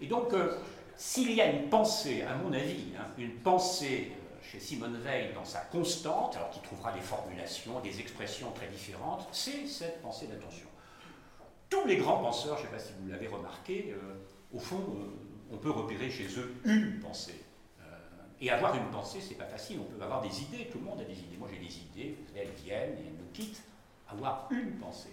[0.00, 0.58] Et donc, euh,
[0.96, 5.32] s'il y a une pensée, à mon avis, hein, une pensée euh, chez Simone Veil
[5.34, 10.26] dans sa constante, alors qui trouvera des formulations, des expressions très différentes, c'est cette pensée
[10.26, 10.68] d'attention
[11.68, 14.14] tous les grands penseurs, je ne sais pas si vous l'avez remarqué, euh,
[14.52, 17.44] au fond, euh, on peut repérer chez eux une pensée.
[18.36, 19.80] Euh, et avoir une pensée, c'est pas facile.
[19.80, 21.36] On peut avoir des idées, tout le monde a des idées.
[21.38, 23.62] Moi j'ai des idées, elles viennent et elles nous quittent.
[24.08, 25.10] Avoir une pensée.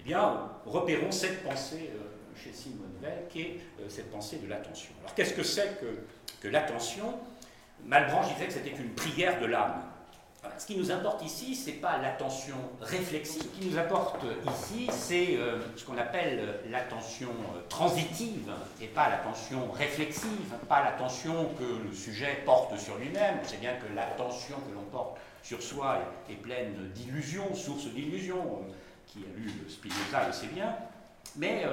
[0.00, 1.90] Eh bien, repérons cette pensée
[2.36, 4.92] chez Simone Veil, qui est cette pensée de l'attention.
[5.00, 6.00] Alors qu'est-ce que c'est que,
[6.40, 7.20] que l'attention?
[7.84, 9.80] Malbranche disait que c'était une prière de l'âme.
[10.58, 13.42] Ce qui nous importe ici, ce n'est pas l'attention réflexive.
[13.42, 19.08] Ce qui nous importe ici, c'est euh, ce qu'on appelle l'attention euh, transitive et pas
[19.08, 23.38] l'attention réflexive, pas l'attention que le sujet porte sur lui-même.
[23.42, 28.62] On sait bien que l'attention que l'on porte sur soi est, pleine d'illusions, source d'illusions.
[28.68, 28.72] Euh,
[29.06, 30.74] qui a lu Spinoza le sait bien.
[31.36, 31.64] Mais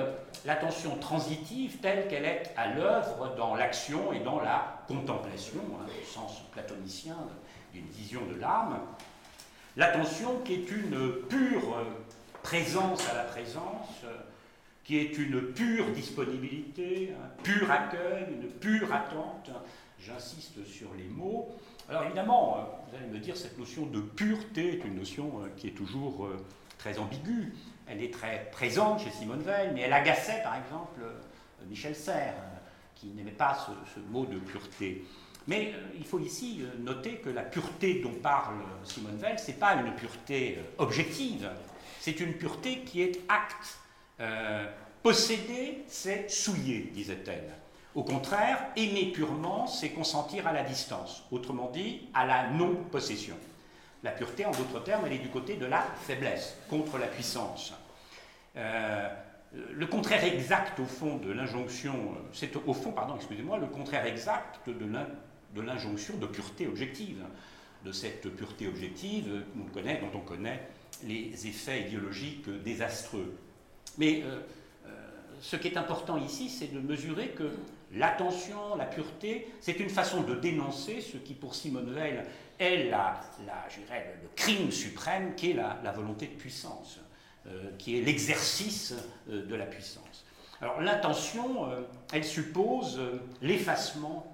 [0.45, 6.05] l'attention transitive telle qu'elle est à l'œuvre dans l'action et dans la contemplation, hein, au
[6.05, 7.15] sens platonicien
[7.73, 8.79] d'une vision de l'âme,
[9.77, 11.85] l'attention qui est une pure
[12.43, 14.03] présence à la présence,
[14.83, 19.51] qui est une pure disponibilité, un pur accueil, une pure attente.
[19.99, 21.49] J'insiste sur les mots.
[21.89, 25.67] Alors évidemment, vous allez me dire, cette notion de pureté est une notion euh, qui
[25.67, 26.37] est toujours euh,
[26.77, 27.53] très ambiguë.
[27.87, 32.33] Elle est très présente chez Simone Veil, mais elle agaçait par exemple euh, Michel Serres,
[32.95, 33.57] qui n'aimait pas
[33.93, 35.05] ce, mot de pureté.
[35.49, 39.47] Mais euh, il faut ici euh, noter que la pureté dont parle Simone Veil, ce
[39.47, 41.49] n'est pas une pureté euh, objective,
[41.99, 43.79] c'est une pureté qui est acte.
[45.01, 47.49] posséder, c'est souiller, disait-elle.
[47.95, 53.35] Au contraire, aimer purement, c'est consentir à la distance, autrement dit, à la non-possession.
[54.03, 57.73] La pureté, en d'autres termes, elle est du côté de la faiblesse, contre la puissance.
[58.55, 61.95] le contraire exact au fond de l'injonction,
[62.33, 64.85] c'est au fond, pardon, excusez-moi, le contraire exact de
[65.55, 67.23] l'injonction de pureté objective,
[67.85, 70.67] de cette pureté objective dont on connaît
[71.03, 73.35] les effets idéologiques désastreux.
[73.97, 74.39] Mais euh,
[74.85, 74.89] euh,
[75.41, 77.51] ce qui est important ici, c'est de mesurer que
[77.93, 82.21] l'attention, la pureté, c'est une façon de dénoncer ce qui, pour Simone Veil,
[82.59, 86.99] est la, le crime suprême, qui est la, volonté de puissance,
[87.47, 88.93] euh, qui est l'exercice
[89.27, 90.25] de la puissance.
[90.61, 91.69] Alors l'intention,
[92.11, 92.99] elle suppose
[93.41, 94.28] l'effacement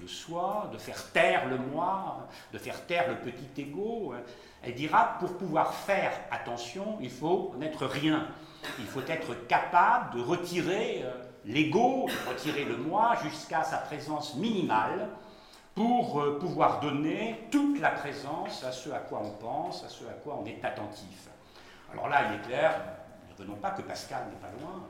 [0.00, 4.14] de soi, de faire taire le moi, de faire taire le petit ego.
[4.62, 8.28] Elle dira, pour pouvoir faire attention, il faut n'être rien.
[8.78, 11.12] Il faut être capable de retirer euh,
[11.44, 15.08] l'ego, de retirer le moi jusqu'à sa présence minimale
[15.74, 20.04] pour euh, pouvoir donner toute la présence à ce à quoi on pense, à ce
[20.04, 21.28] à quoi on est attentif.
[21.92, 22.82] Alors là, il est clair,
[23.30, 24.82] ne venons pas que Pascal n'est pas loin.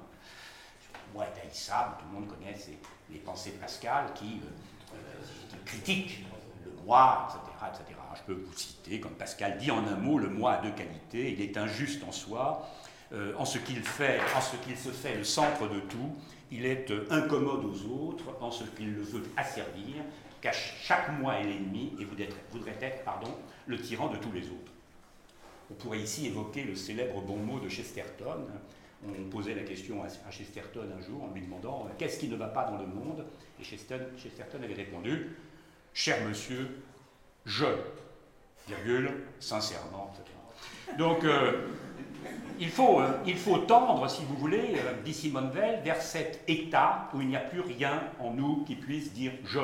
[1.14, 2.54] Moi est haïssable, tout le monde connaît
[3.10, 4.50] les pensées de Pascal qui, euh,
[5.64, 6.24] critiquent
[6.64, 8.00] le moi, etc., etc.
[8.16, 11.32] Je peux vous citer, comme Pascal dit en un mot, le moi a deux qualités,
[11.32, 12.68] il est injuste en soi,
[13.12, 16.14] euh, en ce qu'il fait, en ce qu'il se fait le centre de tout,
[16.50, 20.02] il est euh, incommode aux autres, en ce qu'il le veut asservir,
[20.40, 23.34] car chaque moi est l'ennemi et voudrait être pardon,
[23.66, 24.72] le tyran de tous les autres.
[25.70, 28.46] On pourrait ici évoquer le célèbre bon mot de Chesterton.
[29.06, 32.36] On posait la question à Chesterton un jour en lui demandant euh, qu'est-ce qui ne
[32.36, 33.24] va pas dans le monde?
[33.60, 35.36] Et Chesterton, avait répondu
[35.94, 36.68] Cher monsieur,
[37.46, 37.66] je,
[38.66, 40.12] virgule, sincèrement,
[40.98, 41.24] Donc,
[42.60, 46.42] il faut, euh, il faut tendre, si vous voulez, euh, dit Simone Veil, vers cet
[46.48, 49.60] état où il n'y a plus rien en nous qui puisse dire je.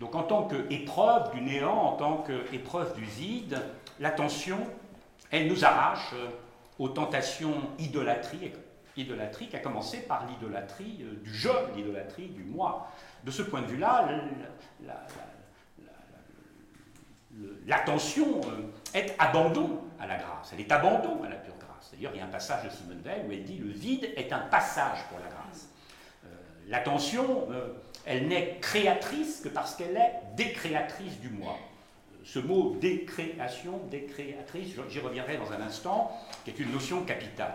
[0.00, 3.62] Donc en tant qu'épreuve du néant, en tant qu'épreuve du vide,
[4.00, 4.58] l'attention,
[5.30, 6.28] elle nous arrache euh,
[6.80, 8.56] aux tentations idolâtriques,
[8.96, 12.90] idolâtriques, à commencer par l'idolâtrie du je, l'idolâtrie du moi.
[13.22, 14.08] De ce point de vue-là,
[17.66, 18.40] l'attention
[18.92, 21.54] est abandon à la grâce, elle est abandon à la pure
[21.92, 24.32] D'ailleurs, il y a un passage de Simone Veil où elle dit Le vide est
[24.32, 25.68] un passage pour la grâce.
[26.24, 26.28] Euh,
[26.68, 27.68] l'attention, euh,
[28.04, 31.56] elle n'est créatrice que parce qu'elle est décréatrice du moi.
[32.24, 36.12] Ce mot décréation, décréatrice, j'y reviendrai dans un instant,
[36.44, 37.54] qui est une notion capitale.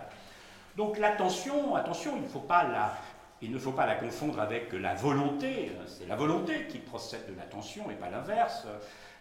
[0.76, 5.72] Donc l'attention, attention, il ne faut pas la, confondre avec la volonté.
[5.88, 8.66] C'est la volonté qui procède de l'attention et pas l'inverse.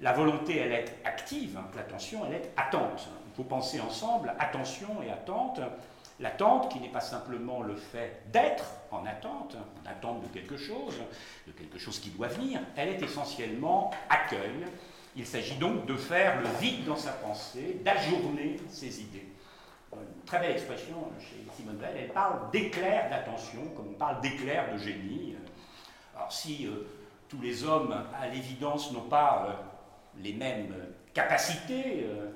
[0.00, 1.68] La volonté, elle est active, hein.
[1.76, 3.09] l'attention, elle est attente.
[3.28, 5.61] Il faut penser ensemble attention et attente.
[6.20, 10.94] L'attente qui n'est pas simplement le fait d'être en attente, en attente de quelque chose,
[11.46, 14.64] de quelque chose qui doit venir, elle est essentiellement accueil.
[15.16, 19.29] Il s'agit donc de faire le vide dans sa pensée, d'ajourner ses idées.
[19.92, 24.72] Une très belle expression chez Simone Veil, elle parle d'éclair d'attention, comme on parle d'éclair
[24.72, 25.37] de génie.
[26.16, 26.87] Alors si euh,
[27.29, 30.74] tous les hommes, à l'évidence, n'ont pas euh, les mêmes
[31.12, 32.31] capacités, euh,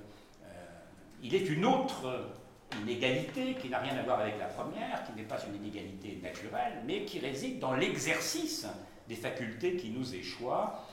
[1.20, 2.28] il est une autre
[2.80, 6.82] inégalité qui n'a rien à voir avec la première, qui n'est pas une inégalité naturelle,
[6.86, 8.68] mais qui réside dans l'exercice
[9.08, 10.84] des facultés qui nous échoient,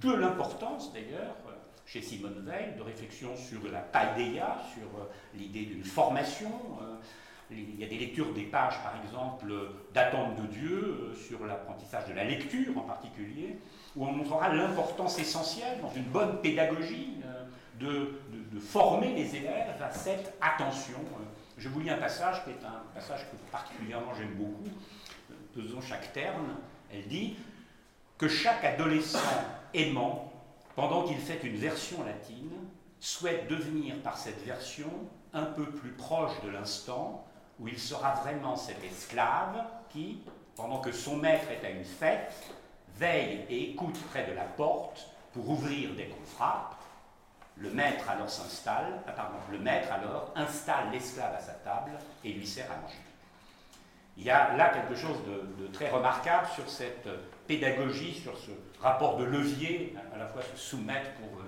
[0.00, 1.36] de l'importance d'ailleurs
[1.86, 4.88] chez Simone Veil de réflexion sur la paideia, sur
[5.34, 6.50] l'idée d'une formation.
[6.80, 6.96] Euh,
[7.50, 9.52] il y a des lectures des pages, par exemple,
[9.92, 13.58] d'attente de Dieu, sur l'apprentissage de la lecture en particulier,
[13.94, 17.44] où on montrera l'importance essentielle dans une bonne pédagogie euh,
[17.78, 20.98] de, former les élèves à cette attention.
[21.58, 24.68] Je vous lis un passage qui est un passage que particulièrement j'aime beaucoup,
[25.54, 26.56] pesons chaque terme.
[26.92, 27.36] Elle dit
[28.16, 29.18] que chaque adolescent
[29.74, 30.32] aimant,
[30.74, 32.50] pendant qu'il fait une version latine,
[33.00, 34.90] souhaite devenir par cette version
[35.32, 37.24] un peu plus proche de l'instant
[37.58, 40.20] où il sera vraiment cet esclave qui,
[40.56, 42.34] pendant que son maître est à une fête,
[42.96, 46.76] veille et écoute près de la porte pour ouvrir dès qu'on frappe.
[47.56, 51.92] Le maître alors s'installe, ah, pardon, le maître alors installe l'esclave à sa table
[52.24, 52.94] et lui sert à manger.
[54.16, 57.08] Il y a là quelque chose de, très remarquable sur cette
[57.46, 58.50] pédagogie, sur ce
[58.82, 61.42] rapport de levier, à la fois se soumettre pour,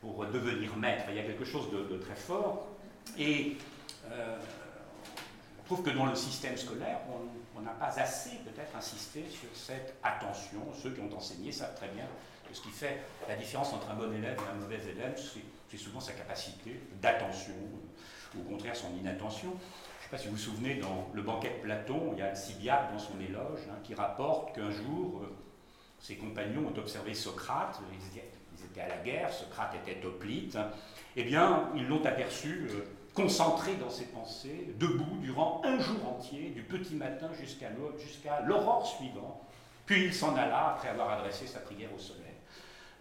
[0.00, 1.04] pour devenir maître.
[1.08, 2.66] Il y a quelque chose de, très fort.
[3.18, 3.56] Et
[4.10, 4.38] euh,
[5.60, 6.98] je trouve que dans le système scolaire,
[7.56, 10.60] on, n'a pas assez peut-être insisté sur cette attention.
[10.82, 12.06] Ceux qui ont enseigné savent très bien
[12.48, 15.14] que ce qui fait la différence entre un bon élève et un mauvais élève,
[15.70, 17.52] c'est souvent sa capacité d'attention,
[18.34, 19.50] ou au contraire son inattention.
[19.50, 22.22] Je ne sais pas si vous vous souvenez, dans le banquet de Platon, il y
[22.22, 25.28] a Alcibiade dans son éloge hein, qui rapporte qu'un jour, euh,
[26.00, 30.58] ses compagnons ont observé Socrate, ils étaient, à la guerre, Socrate était hoplite,
[31.16, 32.68] eh bien, ils l'ont aperçu.
[32.70, 37.70] Euh, concentré dans ses pensées, debout durant un jour entier, du petit matin jusqu'à
[38.40, 39.42] l'aurore suivante.
[39.86, 42.22] Puis il s'en alla après avoir adressé sa prière au soleil.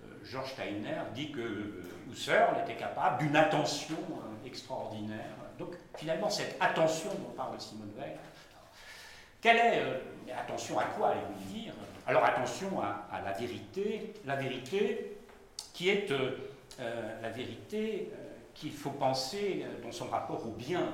[0.03, 5.35] Euh, Georges Steiner dit que euh, était capable d'une attention euh, extraordinaire.
[5.59, 8.17] Donc finalement, cette attention dont parle Simone Weil,
[9.41, 11.73] quelle est attention à quoi allez-vous dire?
[12.09, 15.15] Alors attention à, la vérité, la vérité
[15.73, 16.11] qui est
[17.21, 18.09] la vérité
[18.55, 20.91] qu'il faut penser dans son rapport au bien.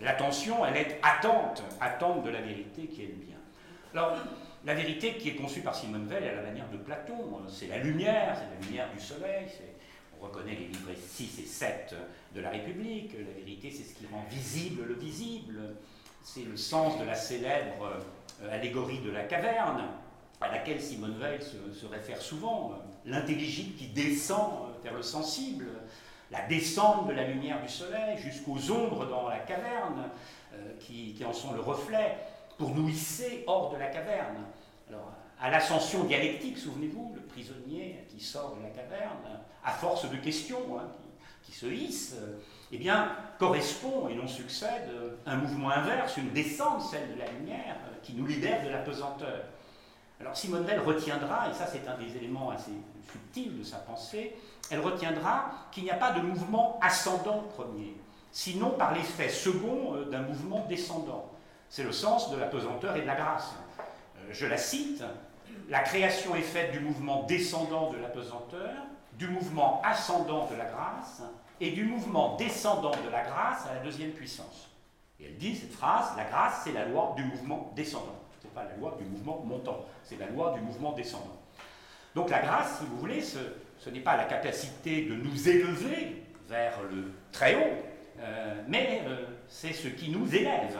[0.00, 3.36] L'attention, elle est attente, attente de la vérité qui est le bien.
[3.94, 4.16] Alors,
[4.64, 7.68] la vérité qui est conçue par Simone Veil à la manière de Platon, euh, c'est
[7.68, 9.46] la lumière, c'est la lumière du soleil,
[10.20, 11.94] on reconnaît les livrets 6 et 7
[12.34, 15.60] de la République, la vérité c'est ce qui rend visible le visible,
[16.24, 17.92] c'est le sens de la célèbre
[18.42, 19.84] euh, allégorie de la caverne,
[20.40, 25.66] à laquelle Simone Veil se, réfère souvent, euh, l'intelligible qui descend vers le sensible,
[26.30, 30.10] la descente de la lumière du soleil jusqu'aux ombres dans la caverne,
[30.80, 32.16] qui, qui en sont le reflet
[32.58, 34.44] pour nous hisser hors de la caverne.
[34.88, 40.16] Alors, à l'ascension dialectique, souvenez-vous, le prisonnier qui sort de la caverne, à force de
[40.16, 40.88] questions, hein,
[41.42, 42.16] qui, se hisse,
[42.72, 44.90] eh bien, correspond et non succède
[45.26, 49.44] un mouvement inverse, une descente, celle de la lumière, qui nous libère de la pesanteur.
[50.20, 52.72] Alors Simone Veil retiendra, et ça c'est un des éléments assez
[53.10, 54.34] subtils de sa pensée,
[54.70, 57.94] elle retiendra qu'il n'y a pas de mouvement ascendant premier,
[58.32, 61.30] sinon par l'effet second euh, d'un mouvement descendant.
[61.68, 63.54] C'est le sens de la pesanteur et de la grâce.
[64.18, 65.04] Euh, je la cite,
[65.68, 68.70] la création est faite du mouvement descendant de la pesanteur,
[69.14, 71.22] du mouvement ascendant de la grâce
[71.60, 74.70] et du mouvement descendant de la grâce à la deuxième puissance.
[75.18, 78.25] Et elle dit cette phrase, la grâce c'est la loi du mouvement descendant.
[78.56, 81.38] Pas la loi du mouvement montant, c'est la loi du mouvement descendant.
[82.14, 86.82] Donc la grâce, si vous voulez, ce, n'est pas la capacité de nous élever vers
[86.90, 87.74] le très haut,
[88.18, 90.78] euh, mais euh, c'est ce qui nous élève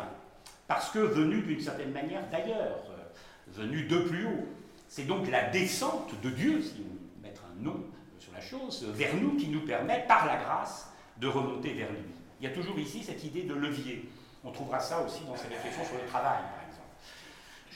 [0.66, 3.02] parce que venu d'une certaine manière d'ailleurs, euh,
[3.48, 4.48] venu de plus haut.
[4.88, 7.84] C'est donc la descente de Dieu, si on mettre un nom
[8.18, 11.98] sur la chose, vers nous qui nous permet, par la grâce, de remonter vers lui.
[12.40, 14.08] Il y a toujours ici cette idée de levier.
[14.44, 16.38] On trouvera ça aussi dans ses réflexions sur le travail.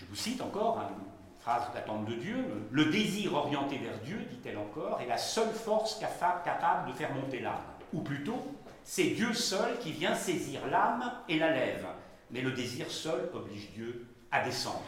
[0.00, 2.44] Je vous cite encore une phrase d'attente de Dieu.
[2.70, 7.40] Le désir orienté vers Dieu, dit-elle encore, est la seule force capable de faire monter
[7.40, 7.54] l'âme.
[7.92, 8.42] Ou plutôt,
[8.82, 11.86] c'est Dieu seul qui vient saisir l'âme et la lève
[12.30, 14.82] mais le désir seul oblige Dieu à descendre.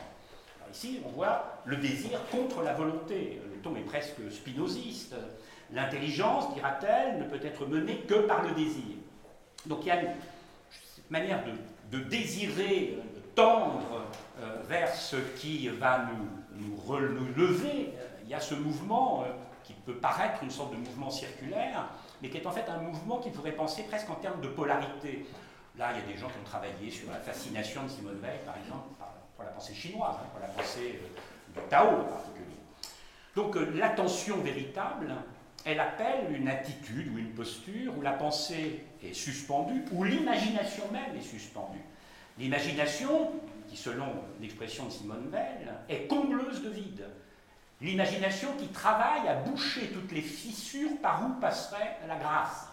[0.72, 3.40] ici, on voit le désir contre la volonté.
[3.52, 5.14] Le ton est presque spinoziste.
[5.72, 8.96] L'intelligence, dira-t-elle, ne peut être menée que par le désir.
[9.66, 10.00] Donc il y a
[10.70, 11.42] cette manière
[11.90, 13.82] de, désirer, de tendre
[14.31, 14.31] euh,
[14.68, 17.92] vers ce qui va nous, nous, lever.
[18.24, 19.32] Il y a ce mouvement euh,
[19.64, 21.88] qui peut paraître une sorte de mouvement circulaire,
[22.20, 25.26] mais qui est en fait un mouvement qui pourrait penser presque en termes de polarité.
[25.76, 28.40] Là, il y a des gens qui ont travaillé sur la fascination de Simone Veil,
[28.44, 28.88] par exemple,
[29.34, 32.56] pour la pensée chinoise, hein, pour la pensée euh, du Tao en particulier.
[33.34, 35.14] Donc euh, l'attention véritable,
[35.64, 41.16] elle appelle une attitude ou une posture où la pensée est suspendue, où l'imagination même
[41.16, 41.82] est suspendue.
[42.38, 43.32] L'imagination,
[43.72, 44.06] qui selon
[44.38, 47.06] l'expression de Simone Veil, est combleuse de vide.
[47.80, 52.68] L'imagination qui travaille à boucher toutes les fissures par où passerait la grâce.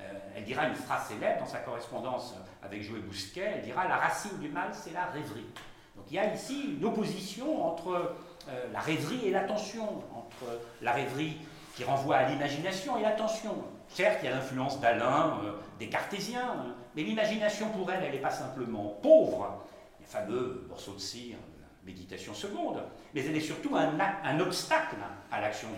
[0.00, 3.96] Euh, elle dira une phrase célèbre dans sa correspondance avec Joël Bousquet, elle dira la
[3.96, 5.46] racine du mal, c'est la rêverie.
[5.94, 8.16] Donc il y a ici une opposition entre
[8.48, 11.36] euh, la rêverie et l'attention, entre la rêverie
[11.74, 13.54] qui renvoie à l'imagination et l'attention.
[13.88, 18.12] Certes, il y a l'influence d'Alain, euh, des cartésiens, hein, mais l'imagination pour elle, elle
[18.12, 19.65] n'est pas simplement pauvre,
[20.06, 22.82] fameux morceaux de cire la méditation seconde,
[23.14, 24.96] mais elle est surtout un, obstacle
[25.30, 25.68] à l'action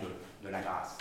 [0.43, 0.97] de, la grâce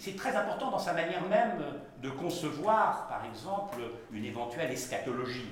[0.00, 1.62] c'est très important dans sa manière même
[2.02, 3.80] de concevoir, par exemple,
[4.12, 5.48] une éventuelle eschatologie.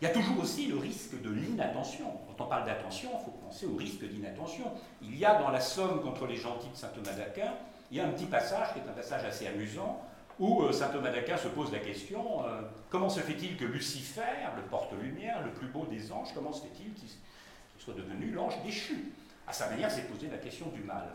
[0.00, 2.06] Il y a toujours aussi le risque de l'inattention.
[2.26, 4.72] Quand on parle d'attention, il faut penser au risque d'inattention.
[5.00, 7.54] Il y a dans la Somme contre les gentils de saint Thomas d'Aquin,
[7.90, 10.04] il y a un petit passage qui est un passage assez amusant,
[10.38, 14.22] où euh, saint Thomas d'Aquin se pose la question euh, comment se fait-il que Lucifer,
[14.56, 17.08] le porte-lumière, le plus beau des anges, comment se fait-il qu'il
[17.78, 19.12] soit devenu l'ange déchu?
[19.46, 21.08] À sa manière, c'est poser la question du mal.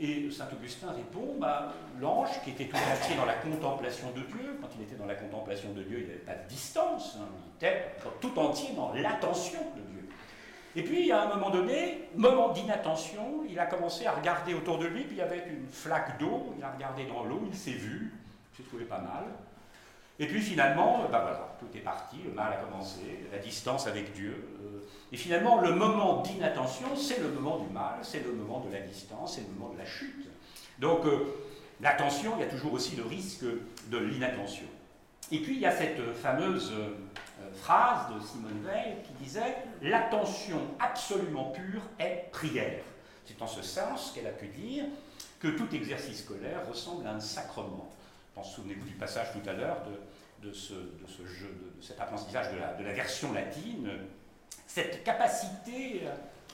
[0.00, 4.56] Et saint Augustin répond, bah, l'ange qui était tout entier dans la contemplation de Dieu,
[4.60, 7.26] quand il était dans la contemplation de Dieu, il n'y avait pas de distance, hein,
[7.60, 10.08] il était tout entier dans l'attention de Dieu.
[10.76, 14.86] Et puis, à un moment donné, moment d'inattention, il a commencé à regarder autour de
[14.86, 17.72] lui, puis il y avait une flaque d'eau, il a regardé dans l'eau, il s'est
[17.72, 18.12] vu,
[18.58, 19.24] s'est trouvé pas mal.
[20.18, 24.12] Et puis finalement, bah voilà, tout est parti, le mal a commencé, la distance avec
[24.12, 24.34] Dieu,
[25.12, 28.80] et finalement, le moment d'inattention, c'est le moment du mal, c'est le moment de la
[28.80, 30.28] distance, c'est le moment de la chute.
[30.78, 31.24] Donc, euh,
[31.80, 34.66] l'attention, il y a toujours aussi le risque de l'inattention.
[35.30, 36.72] Et puis il y a cette fameuse
[37.54, 42.82] phrase de Simone Veil qui disait L'attention absolument pure est prière.
[43.26, 44.84] C'est en ce sens qu'elle a pu dire
[45.38, 47.90] que tout exercice scolaire ressemble à un sacrement.
[48.42, 49.82] Souvenez-vous du passage tout à l'heure
[50.42, 53.90] de, ce, jeu, de, cet apprentissage de la, version latine.
[54.66, 56.02] Cette capacité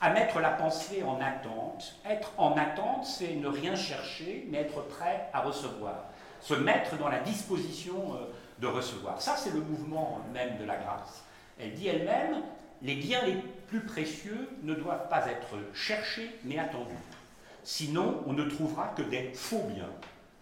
[0.01, 1.97] à mettre la pensée en attente.
[2.05, 6.07] Être en attente, c'est ne rien chercher, mais être prêt à recevoir.
[6.41, 8.27] Se mettre dans la disposition euh,
[8.59, 9.21] de recevoir.
[9.21, 11.25] Ça, c'est le mouvement même de la grâce.
[11.59, 12.43] Elle dit elle-même,
[12.83, 13.37] les biens les
[13.69, 16.93] plus précieux ne doivent pas être cherchés, mais attendus.
[17.63, 19.89] Sinon, on ne trouvera que des faux biens.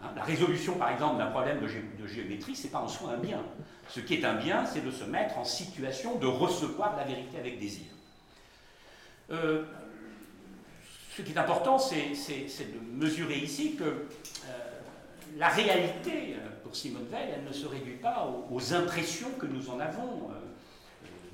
[0.03, 3.18] Hein, la résolution, par exemple, d'un problème de, géométrie, ce n'est pas en soi un
[3.18, 3.40] bien.
[3.88, 7.38] Ce qui est un bien, c'est de se mettre en situation de recevoir la vérité
[7.38, 7.86] avec désir.
[9.30, 9.64] Euh,
[11.16, 14.07] ce qui est important, c'est de mesurer ici que euh,
[15.36, 19.70] la réalité, euh, pour Simone Veil, elle ne se réduit pas aux, impressions que nous
[19.70, 20.30] en avons.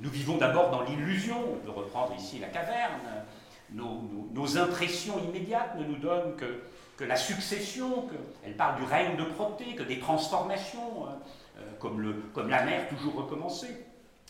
[0.00, 3.24] Nous vivons d'abord dans l'illusion, de reprendre ici la caverne.
[3.72, 6.62] Nos, impressions immédiates ne nous donnent que,
[6.98, 11.06] que la succession, que, elle parle du règne de Proté, que des transformations,
[11.78, 13.86] comme, le, comme la mer toujours recommencée.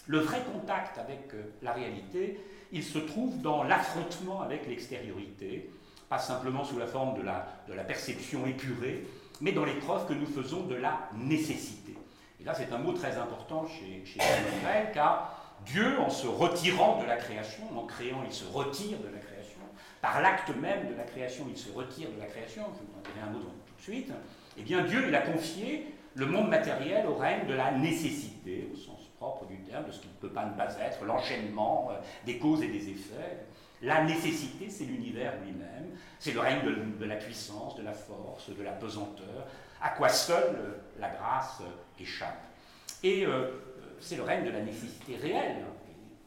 [0.06, 2.38] Le vrai contact avec la réalité,
[2.70, 5.70] il se trouve dans l'affrontement avec l'extériorité,
[6.08, 9.04] pas simplement sous la forme de la, perception épurée,
[9.40, 11.96] mais dans l'épreuve que nous faisons de la nécessité.
[12.40, 15.34] Et là, c'est un mot très important chez, chez Simone car
[15.66, 19.17] Dieu, en se retirant de la création, en créant, il se retire de la
[20.00, 23.02] par l'acte même de la création, il se retire de la création, je vous en
[23.02, 24.12] dirai un mot tout de suite,
[24.56, 28.76] eh bien Dieu, il a confié le monde matériel au règne de la nécessité, au
[28.76, 31.98] sens propre du terme, de ce qui ne peut pas ne pas être, l'enchaînement euh,
[32.24, 33.46] des causes et des effets.
[33.82, 36.62] La nécessité, c'est l'univers lui-même, c'est le règne
[36.98, 39.46] de, la puissance, de la force, de la pesanteur,
[39.80, 42.44] à quoi seule euh, la grâce euh, échappe.
[43.04, 43.24] Et
[44.00, 45.64] c'est le règne de la nécessité réelle.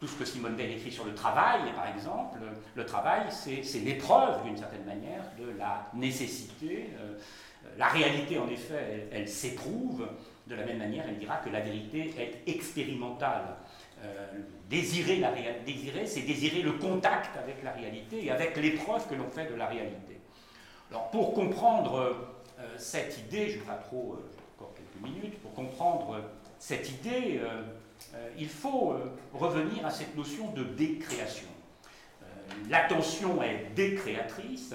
[0.02, 2.40] Tout ce que Simone Veil écrit sur le travail, par exemple,
[2.74, 6.90] le travail, c'est l'épreuve, d'une certaine manière, de la nécessité.
[7.78, 10.08] la réalité, en effet, elle s'éprouve,
[10.48, 13.58] de la même manière, elle dira que la vérité est expérimentale.
[14.04, 14.26] Euh,
[14.70, 15.32] désirer, la
[15.66, 19.56] désirer, c'est désirer le contact avec la réalité et avec l'épreuve que l'on fait de
[19.56, 20.20] la réalité.
[20.90, 21.96] Alors, pour comprendre
[22.60, 26.20] euh, cette idée, je ne vais pas trop, euh, encore quelques minutes, pour comprendre
[26.58, 27.40] cette idée,
[28.38, 28.96] il faut
[29.34, 31.48] revenir à cette notion de décréation.
[32.70, 34.74] L'attention est décréatrice,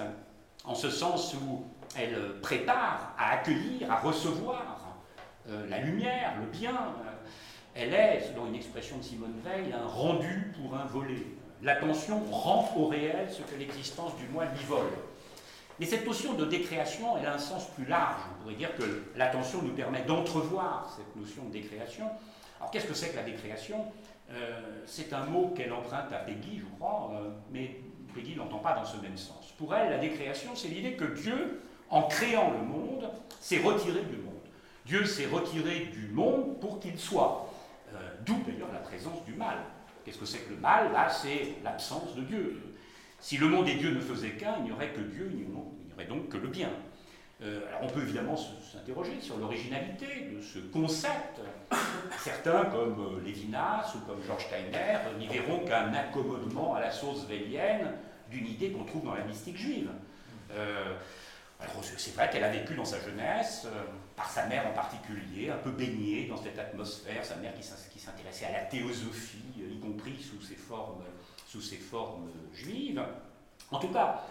[0.63, 1.63] en ce sens où
[1.95, 4.77] elle prépare à accueillir, à recevoir
[5.49, 7.09] euh, la lumière, le bien, euh,
[7.73, 11.25] elle est, selon une expression de Simone Veil, un rendu pour un volé.
[11.61, 14.91] L'attention rend au réel ce que l'existence du moi lui vole.
[15.79, 18.19] Mais cette notion de décréation, elle a un sens plus large.
[18.31, 22.05] On pourrait dire que l'attention nous permet d'entrevoir cette notion de décréation.
[22.59, 23.85] Alors qu'est-ce que c'est que la décréation
[24.31, 27.11] euh, C'est un mot qu'elle emprunte à Peggy, je crois,
[27.51, 27.77] mais
[28.13, 29.53] Peggy n'entend pas dans ce même sens.
[29.57, 34.17] Pour elle, la décréation, c'est l'idée que Dieu, en créant le monde, s'est retiré du
[34.17, 34.33] monde.
[34.85, 37.51] Dieu s'est retiré du monde pour qu'il soit.
[37.93, 39.57] Euh, d'où d'ailleurs la présence du mal.
[40.03, 40.91] Qu'est-ce que c'est que le mal?
[40.93, 42.75] Là, c'est l'absence de Dieu.
[43.19, 45.93] Si le monde et Dieu ne faisaient qu'un, il n'y aurait que Dieu, il n'y
[45.93, 46.69] aurait donc que le bien.
[47.43, 51.39] Euh, alors on peut évidemment s'interroger sur l'originalité de ce concept.
[52.19, 57.27] Certains, comme euh, Lévinas ou comme Georges Steiner, n'y verront qu'un accommodement à la sauce
[57.27, 57.93] vélienne
[58.29, 59.89] d'une idée qu'on trouve dans la mystique juive.
[61.97, 63.67] c'est vrai qu'elle a vécu dans sa jeunesse
[64.17, 68.45] par sa mère en particulier, un peu baignée dans cette atmosphère, sa mère qui s'intéressait
[68.45, 73.01] à la théosophie, euh, y compris sous ses formes juives.
[73.69, 74.23] En tout cas,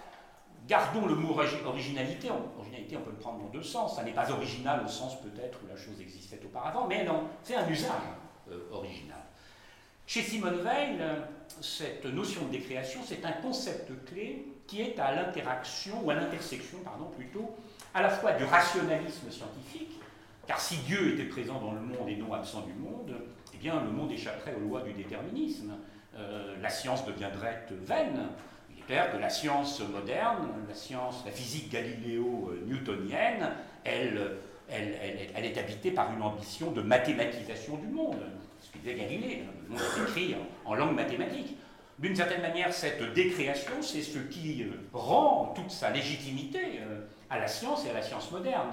[0.66, 1.36] gardons le mot
[1.66, 2.28] originalité.
[2.58, 3.96] Originalité, on peut le prendre dans deux sens.
[3.96, 7.56] Ça n'est pas original au sens peut-être où la chose existait auparavant, mais non, c'est
[7.56, 7.90] un usage
[8.50, 9.18] euh, original.
[10.06, 11.00] Chez Simone Veil,
[11.60, 16.78] cette notion de décréation, c'est un concept clé qui est à l'interaction, ou à l'intersection,
[16.84, 17.56] pardon, plutôt,
[17.92, 20.00] à la fois du rationalisme scientifique,
[20.46, 23.14] car si Dieu était présent dans le monde et non absent du monde,
[23.52, 25.74] eh bien le monde échapperait aux lois du déterminisme.
[26.14, 28.28] Euh, la science deviendrait vaine.
[28.86, 33.50] Clair que la science moderne, la science, la physique galiléo-newtonienne,
[33.84, 34.36] elle,
[34.68, 34.96] elle,
[35.34, 38.22] elle, est habitée par une ambition de mathématisation du monde.
[38.60, 41.56] Ce qu'il disait Galilée, hein, le monde est écrit en langue mathématique.
[41.98, 47.38] D'une certaine manière, cette décréation, c'est ce qui euh, rend toute sa légitimité euh, à
[47.38, 48.68] la science et à la science moderne.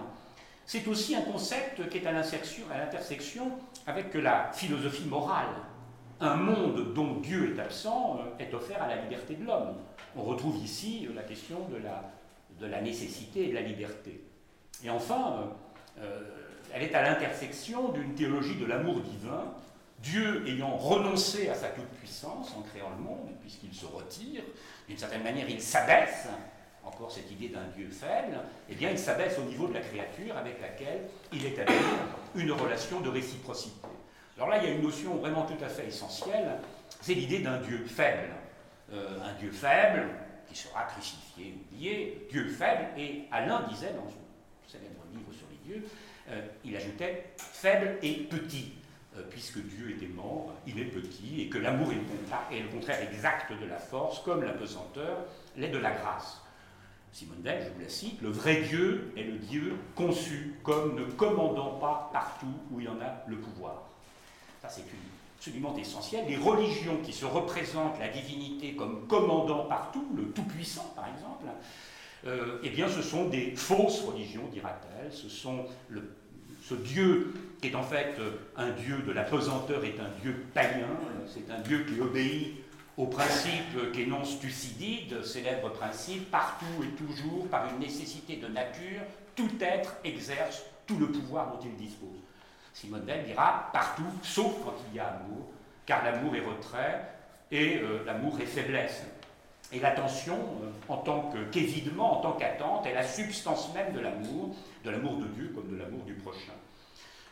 [0.66, 3.44] C'est aussi un concept qui est à l'intersection
[3.88, 5.56] avec la philosophie morale.
[6.20, 7.13] Un monde dont
[7.64, 9.76] absent euh, est offert à la liberté de l'homme.
[10.16, 11.78] On retrouve ici la question de
[12.68, 14.22] la, nécessité et de la liberté.
[14.84, 15.50] Et enfin,
[16.74, 19.54] elle est à l'intersection d'une théologie de l'amour divin,
[20.04, 24.44] Dieu ayant renoncé à sa toute-puissance en créant le monde, puisqu'il se retire,
[24.88, 26.28] d'une certaine manière il s'abaisse,
[26.84, 28.38] encore cette idée d'un Dieu faible,
[28.70, 31.74] eh bien il s'abaisse au niveau de la créature avec laquelle il établit
[32.36, 33.88] une relation de réciprocité.
[34.36, 36.58] Alors là, il y a une notion vraiment tout à fait essentielle,
[37.04, 38.30] c'est l'idée d'un Dieu faible.
[38.94, 40.08] Euh, un Dieu faible
[40.48, 44.18] qui sera crucifié, oublié, Dieu faible, et Alain disait dans son
[44.66, 45.88] célèbre livre sur les dieux,
[46.30, 48.74] euh, il ajoutait faible et petit.
[49.18, 53.52] Euh, puisque Dieu était mort, il est petit, et que l'amour est, le contraire exact
[53.52, 55.26] de la force, comme la pesanteur
[55.58, 56.42] l'est de la grâce.
[57.12, 61.06] Simone Veil, je vous la cite, le vrai Dieu est le Dieu conçu comme ne
[61.12, 63.84] commandant pas partout où il en a le pouvoir.
[64.64, 64.86] Ça, c'est
[65.44, 66.24] absolument essentiel.
[66.30, 71.46] Les religions qui se représentent la divinité comme commandant partout, le Tout-Puissant par exemple,
[72.26, 75.12] euh, eh bien, ce sont des fausses religions, dira-t-elle.
[75.12, 80.22] Ce ce Dieu qui est en fait euh, un Dieu de la pesanteur est un
[80.22, 80.88] Dieu païen,
[81.28, 82.54] c'est un Dieu qui obéit
[82.96, 89.02] au principe qu'énonce Thucydide, célèbre principe, partout et toujours, par une nécessité de nature,
[89.36, 92.23] tout être exerce tout le pouvoir dont il dispose.
[92.74, 95.48] Simone Veil dira partout, sauf quand il y a amour,
[95.86, 97.02] car l'amour est retrait
[97.52, 99.04] et euh, l'amour est faiblesse.
[99.72, 104.56] Et l'attention, euh, en tant qu'évidement, en tant qu'attente, est la substance même de l'amour,
[104.84, 106.54] de l'amour de Dieu comme de l'amour du prochain.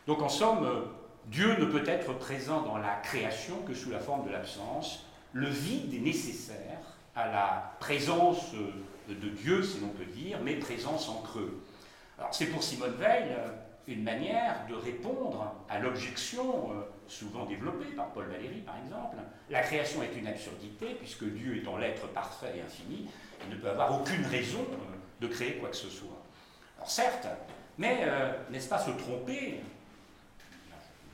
[0.08, 0.82] Donc en somme, euh,
[1.26, 5.06] Dieu ne peut être présent dans la création que sous la forme de l'absence.
[5.34, 6.80] Le vide est nécessaire
[7.16, 8.54] à la présence
[9.08, 11.62] de Dieu, si l'on peut dire, mais présence en creux.
[12.18, 13.36] Alors c'est pour Simone Veil
[13.88, 19.18] une manière de répondre à l'objection euh, souvent développée par Paul Valéry, par exemple.
[19.50, 23.10] La création est une absurdité, puisque Dieu étant l'être parfait et infini,
[23.44, 26.22] il ne peut avoir aucune raison euh, de créer quoi que ce soit.
[26.78, 27.28] Alors certes,
[27.78, 29.60] mais euh, n'est-ce pas se tromper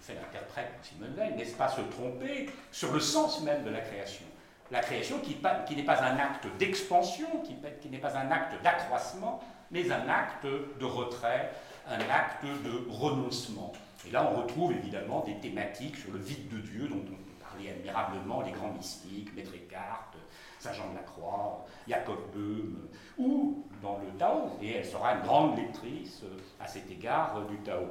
[0.07, 3.81] je fais l'interprète Simone Veil, n'est-ce pas se tromper sur le sens même de la
[3.81, 4.25] création?
[4.71, 5.35] La création qui,
[5.75, 10.85] n'est pas un acte d'expansion, qui n'est pas un acte d'accroissement, mais un acte de
[10.85, 11.51] retrait,
[11.89, 13.73] un acte de renoncement.
[14.07, 17.71] Et là, on retrouve évidemment des thématiques sur le vide de Dieu dont on parlait
[17.71, 20.11] admirablement les grands mystiques, Maître Eckhart,
[20.59, 25.21] Saint Jean de la Croix, Jacob Böhm, ou dans le Tao, et elle sera une
[25.21, 26.23] grande lectrice
[26.59, 27.85] à cet égard du Tao.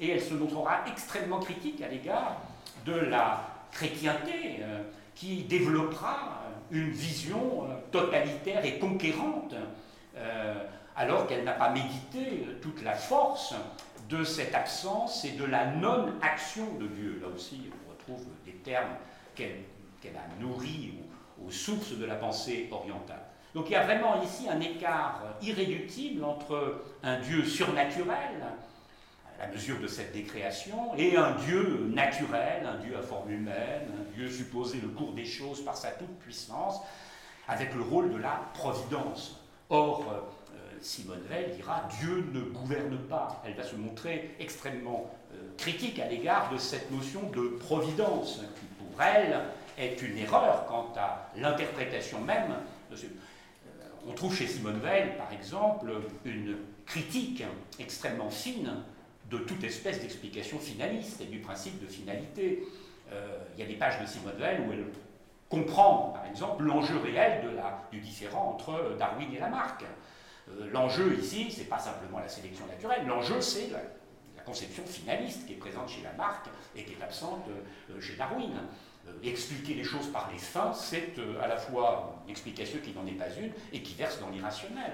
[0.00, 2.40] Et elle se montrera extrêmement critique à l'égard
[2.86, 3.40] de la
[3.72, 4.82] chrétienté euh,
[5.14, 9.54] qui développera une vision euh, totalitaire et conquérante
[10.16, 10.54] euh,
[10.98, 13.54] alors qu'elle n'a pas médité toute la force
[14.08, 17.20] de cette absence et de la non-action de Dieu.
[17.22, 18.96] Là aussi, on retrouve des termes
[19.36, 19.54] qu'elle
[20.04, 20.94] a nourris
[21.44, 23.22] aux, sources de la pensée orientale.
[23.54, 28.44] Donc il y a vraiment ici un écart irréductible entre un Dieu surnaturel,
[29.38, 33.88] à la mesure de cette décréation, et un Dieu naturel, un Dieu à forme humaine,
[34.00, 36.80] un Dieu supposé le cours des choses par sa toute-puissance,
[37.46, 39.40] avec le rôle de la providence.
[39.70, 40.28] Or,
[40.80, 43.42] Simone Veil dira Dieu ne gouverne pas.
[43.46, 48.66] Elle va se montrer extrêmement euh, critique à l'égard de cette notion de providence, qui
[48.84, 49.40] pour elle
[49.76, 52.54] est une erreur quant à l'interprétation même.
[52.92, 52.96] Euh,
[54.06, 55.90] on trouve chez Simone Veil, par exemple,
[56.24, 56.56] une
[56.86, 57.44] critique
[57.78, 58.72] extrêmement fine
[59.30, 62.64] de toute espèce d'explication finaliste et du principe de finalité.
[63.12, 64.84] Euh, il y a des pages de Simone Veil où elle
[65.48, 67.42] comprend, par exemple, l'enjeu réel
[67.90, 69.84] du différent entre Darwin et Lamarck.
[70.50, 73.80] Euh, l'enjeu ici, ce n'est pas simplement la sélection naturelle, l'enjeu c'est la,
[74.44, 77.44] conception finaliste qui est présente chez Lamarck et qui est absente
[77.90, 78.50] euh, chez Darwin.
[79.06, 83.06] Euh, expliquer les choses par les fins, c'est à la fois une explication qui n'en
[83.06, 84.92] est pas une et qui verse dans l'irrationnel.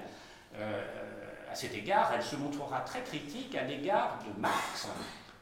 [0.59, 4.89] à cet égard, elle se montrera très critique à l'égard de Marx,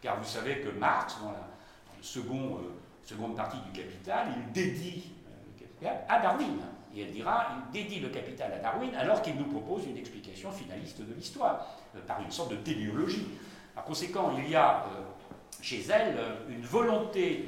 [0.02, 1.48] car vous savez que Marx, dans la,
[2.02, 5.10] seconde partie du Capital, il dédie
[6.08, 6.60] à Darwin.
[6.94, 10.50] Et elle dira, il dédie le capital à Darwin alors qu'il nous propose une explication
[10.50, 11.66] finaliste de l'histoire,
[11.96, 13.26] euh, par une sorte de téléologie.
[13.74, 15.02] Par conséquent, il y a euh,
[15.62, 17.46] chez elle euh, une volonté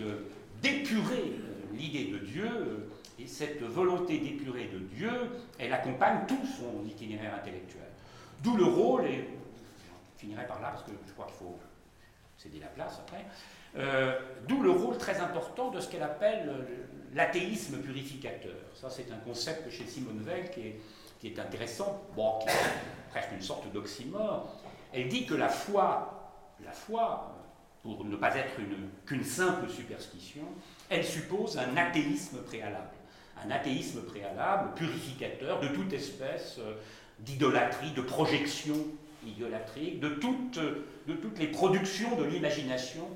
[0.62, 1.34] d'épurer
[1.72, 2.88] l'idée de Dieu,
[3.18, 5.10] et cette volonté d'épurer de Dieu,
[5.58, 7.88] elle accompagne tout son itinéraire intellectuel.
[8.42, 9.28] D'où le rôle, et
[10.16, 11.58] je finirai par là parce que je crois qu'il faut
[12.36, 13.24] céder la place après,
[13.74, 16.48] d'où le rôle très important de ce qu'elle appelle
[17.14, 18.56] l'athéisme purificateur.
[18.74, 20.50] Ça, c'est un concept chez Simone Veil
[21.20, 24.60] qui est, intéressant, qui est presque une sorte d'oxymore.
[24.92, 26.32] Elle dit que la foi,
[26.64, 27.34] la foi,
[27.82, 28.56] pour ne pas être
[29.06, 30.44] qu'une simple superstition,
[30.88, 32.94] elle suppose un athéisme préalable.
[33.44, 36.74] Un athéisme préalable, purificateur de toute espèce euh,
[37.18, 38.76] d'idolâtrie, de projection
[40.08, 43.08] toutes, de toutes les productions de l'imagination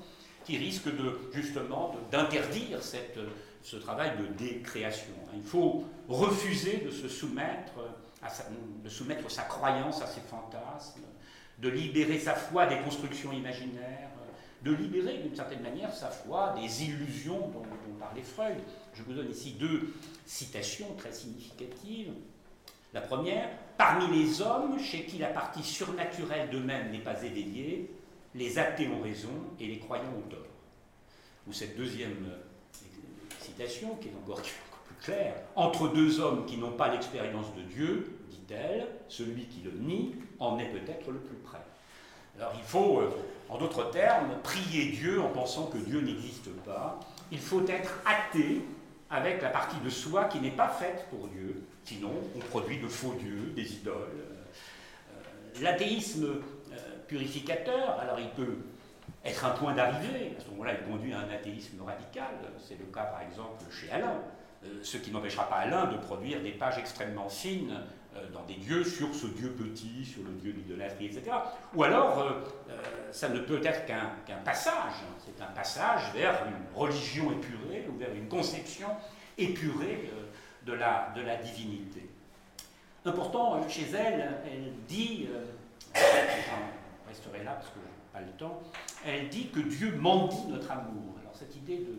[0.49, 2.79] qui risquent de, justement d'interdire
[3.63, 5.13] ce travail de décréation.
[5.35, 7.75] Il faut refuser de se soumettre,
[8.23, 8.29] à
[8.83, 11.03] de soumettre sa croyance à ses fantasmes,
[11.59, 14.09] de libérer sa foi des constructions imaginaires,
[14.65, 18.57] de libérer d'une certaine manière sa foi des illusions dont, dont parlait Freud.
[18.95, 19.93] Je vous donne ici deux
[20.25, 22.11] citations très significatives.
[22.95, 27.91] La première, parmi les hommes chez qui la partie surnaturelle d'eux-mêmes n'est pas éveillée,
[28.35, 30.39] les athées ont raison et les croyants ont tort.
[31.47, 32.29] Ou cette deuxième
[33.41, 38.18] citation, qui est encore plus claire, entre deux hommes qui n'ont pas l'expérience de Dieu,
[38.29, 41.59] dit-elle, celui qui le nie en est peut-être le plus près.
[42.39, 43.11] Alors il faut, euh,
[43.49, 47.01] en d'autres termes, prier Dieu en pensant que Dieu n'existe pas.
[47.33, 48.62] Il faut être athée
[49.11, 52.87] avec la partie de soi qui n'est pas faite pour Dieu, sinon on produit de
[52.87, 53.95] faux dieux, des idoles.
[53.95, 56.43] Euh, l'athéisme euh,
[57.09, 58.59] purificateur, alors il peut
[59.25, 62.29] être un point d'arrivée, à ce moment-là il conduit à un athéisme radical,
[62.59, 64.21] c'est le cas par exemple chez Alain,
[64.83, 67.81] ce qui n'empêchera pas Alain de produire des pages extrêmement fines
[68.17, 71.37] euh, dans des dieux sur ce dieu petit, sur le dieu de l'idolâtrie, etc.
[71.75, 72.31] Ou alors, euh,
[72.71, 72.83] euh,
[73.13, 74.93] ça ne peut être qu'un passage,
[75.25, 78.89] c'est un passage vers une religion épurée ou vers une conception
[79.37, 80.11] épurée
[80.65, 82.09] de, la, de la divinité.
[83.05, 85.29] Important, chez elle, elle dit,
[87.09, 88.63] resterai là parce que je n'ai pas le temps,
[89.05, 91.17] elle dit que Dieu mendie notre amour.
[91.21, 91.99] Alors cette idée de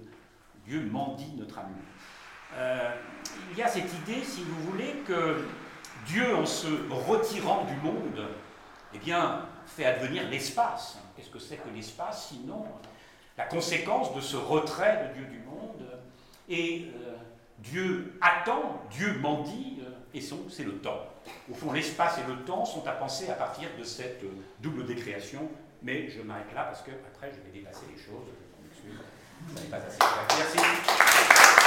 [0.65, 1.81] Dieu mendie notre amour.
[3.51, 5.45] il y a cette idée, si vous voulez, que
[6.05, 8.27] Dieu, en se retirant du monde,
[8.93, 10.97] eh bien, fait advenir l'espace.
[11.15, 12.65] Qu'est-ce que c'est que l'espace Sinon,
[13.37, 15.85] la conséquence de ce retrait de Dieu du monde?
[16.47, 17.15] Et euh,
[17.59, 21.05] Dieu attend, Dieu mendie, euh, et c'est le temps.
[21.51, 24.85] Au fond, l'espace et le temps sont à penser à partir de cette euh, double
[24.85, 25.49] décréation,
[25.81, 28.27] mais je m'arrête là parce que après je vais dépasser les choses.
[29.55, 29.97] Je pas assez
[30.37, 31.58] Merci.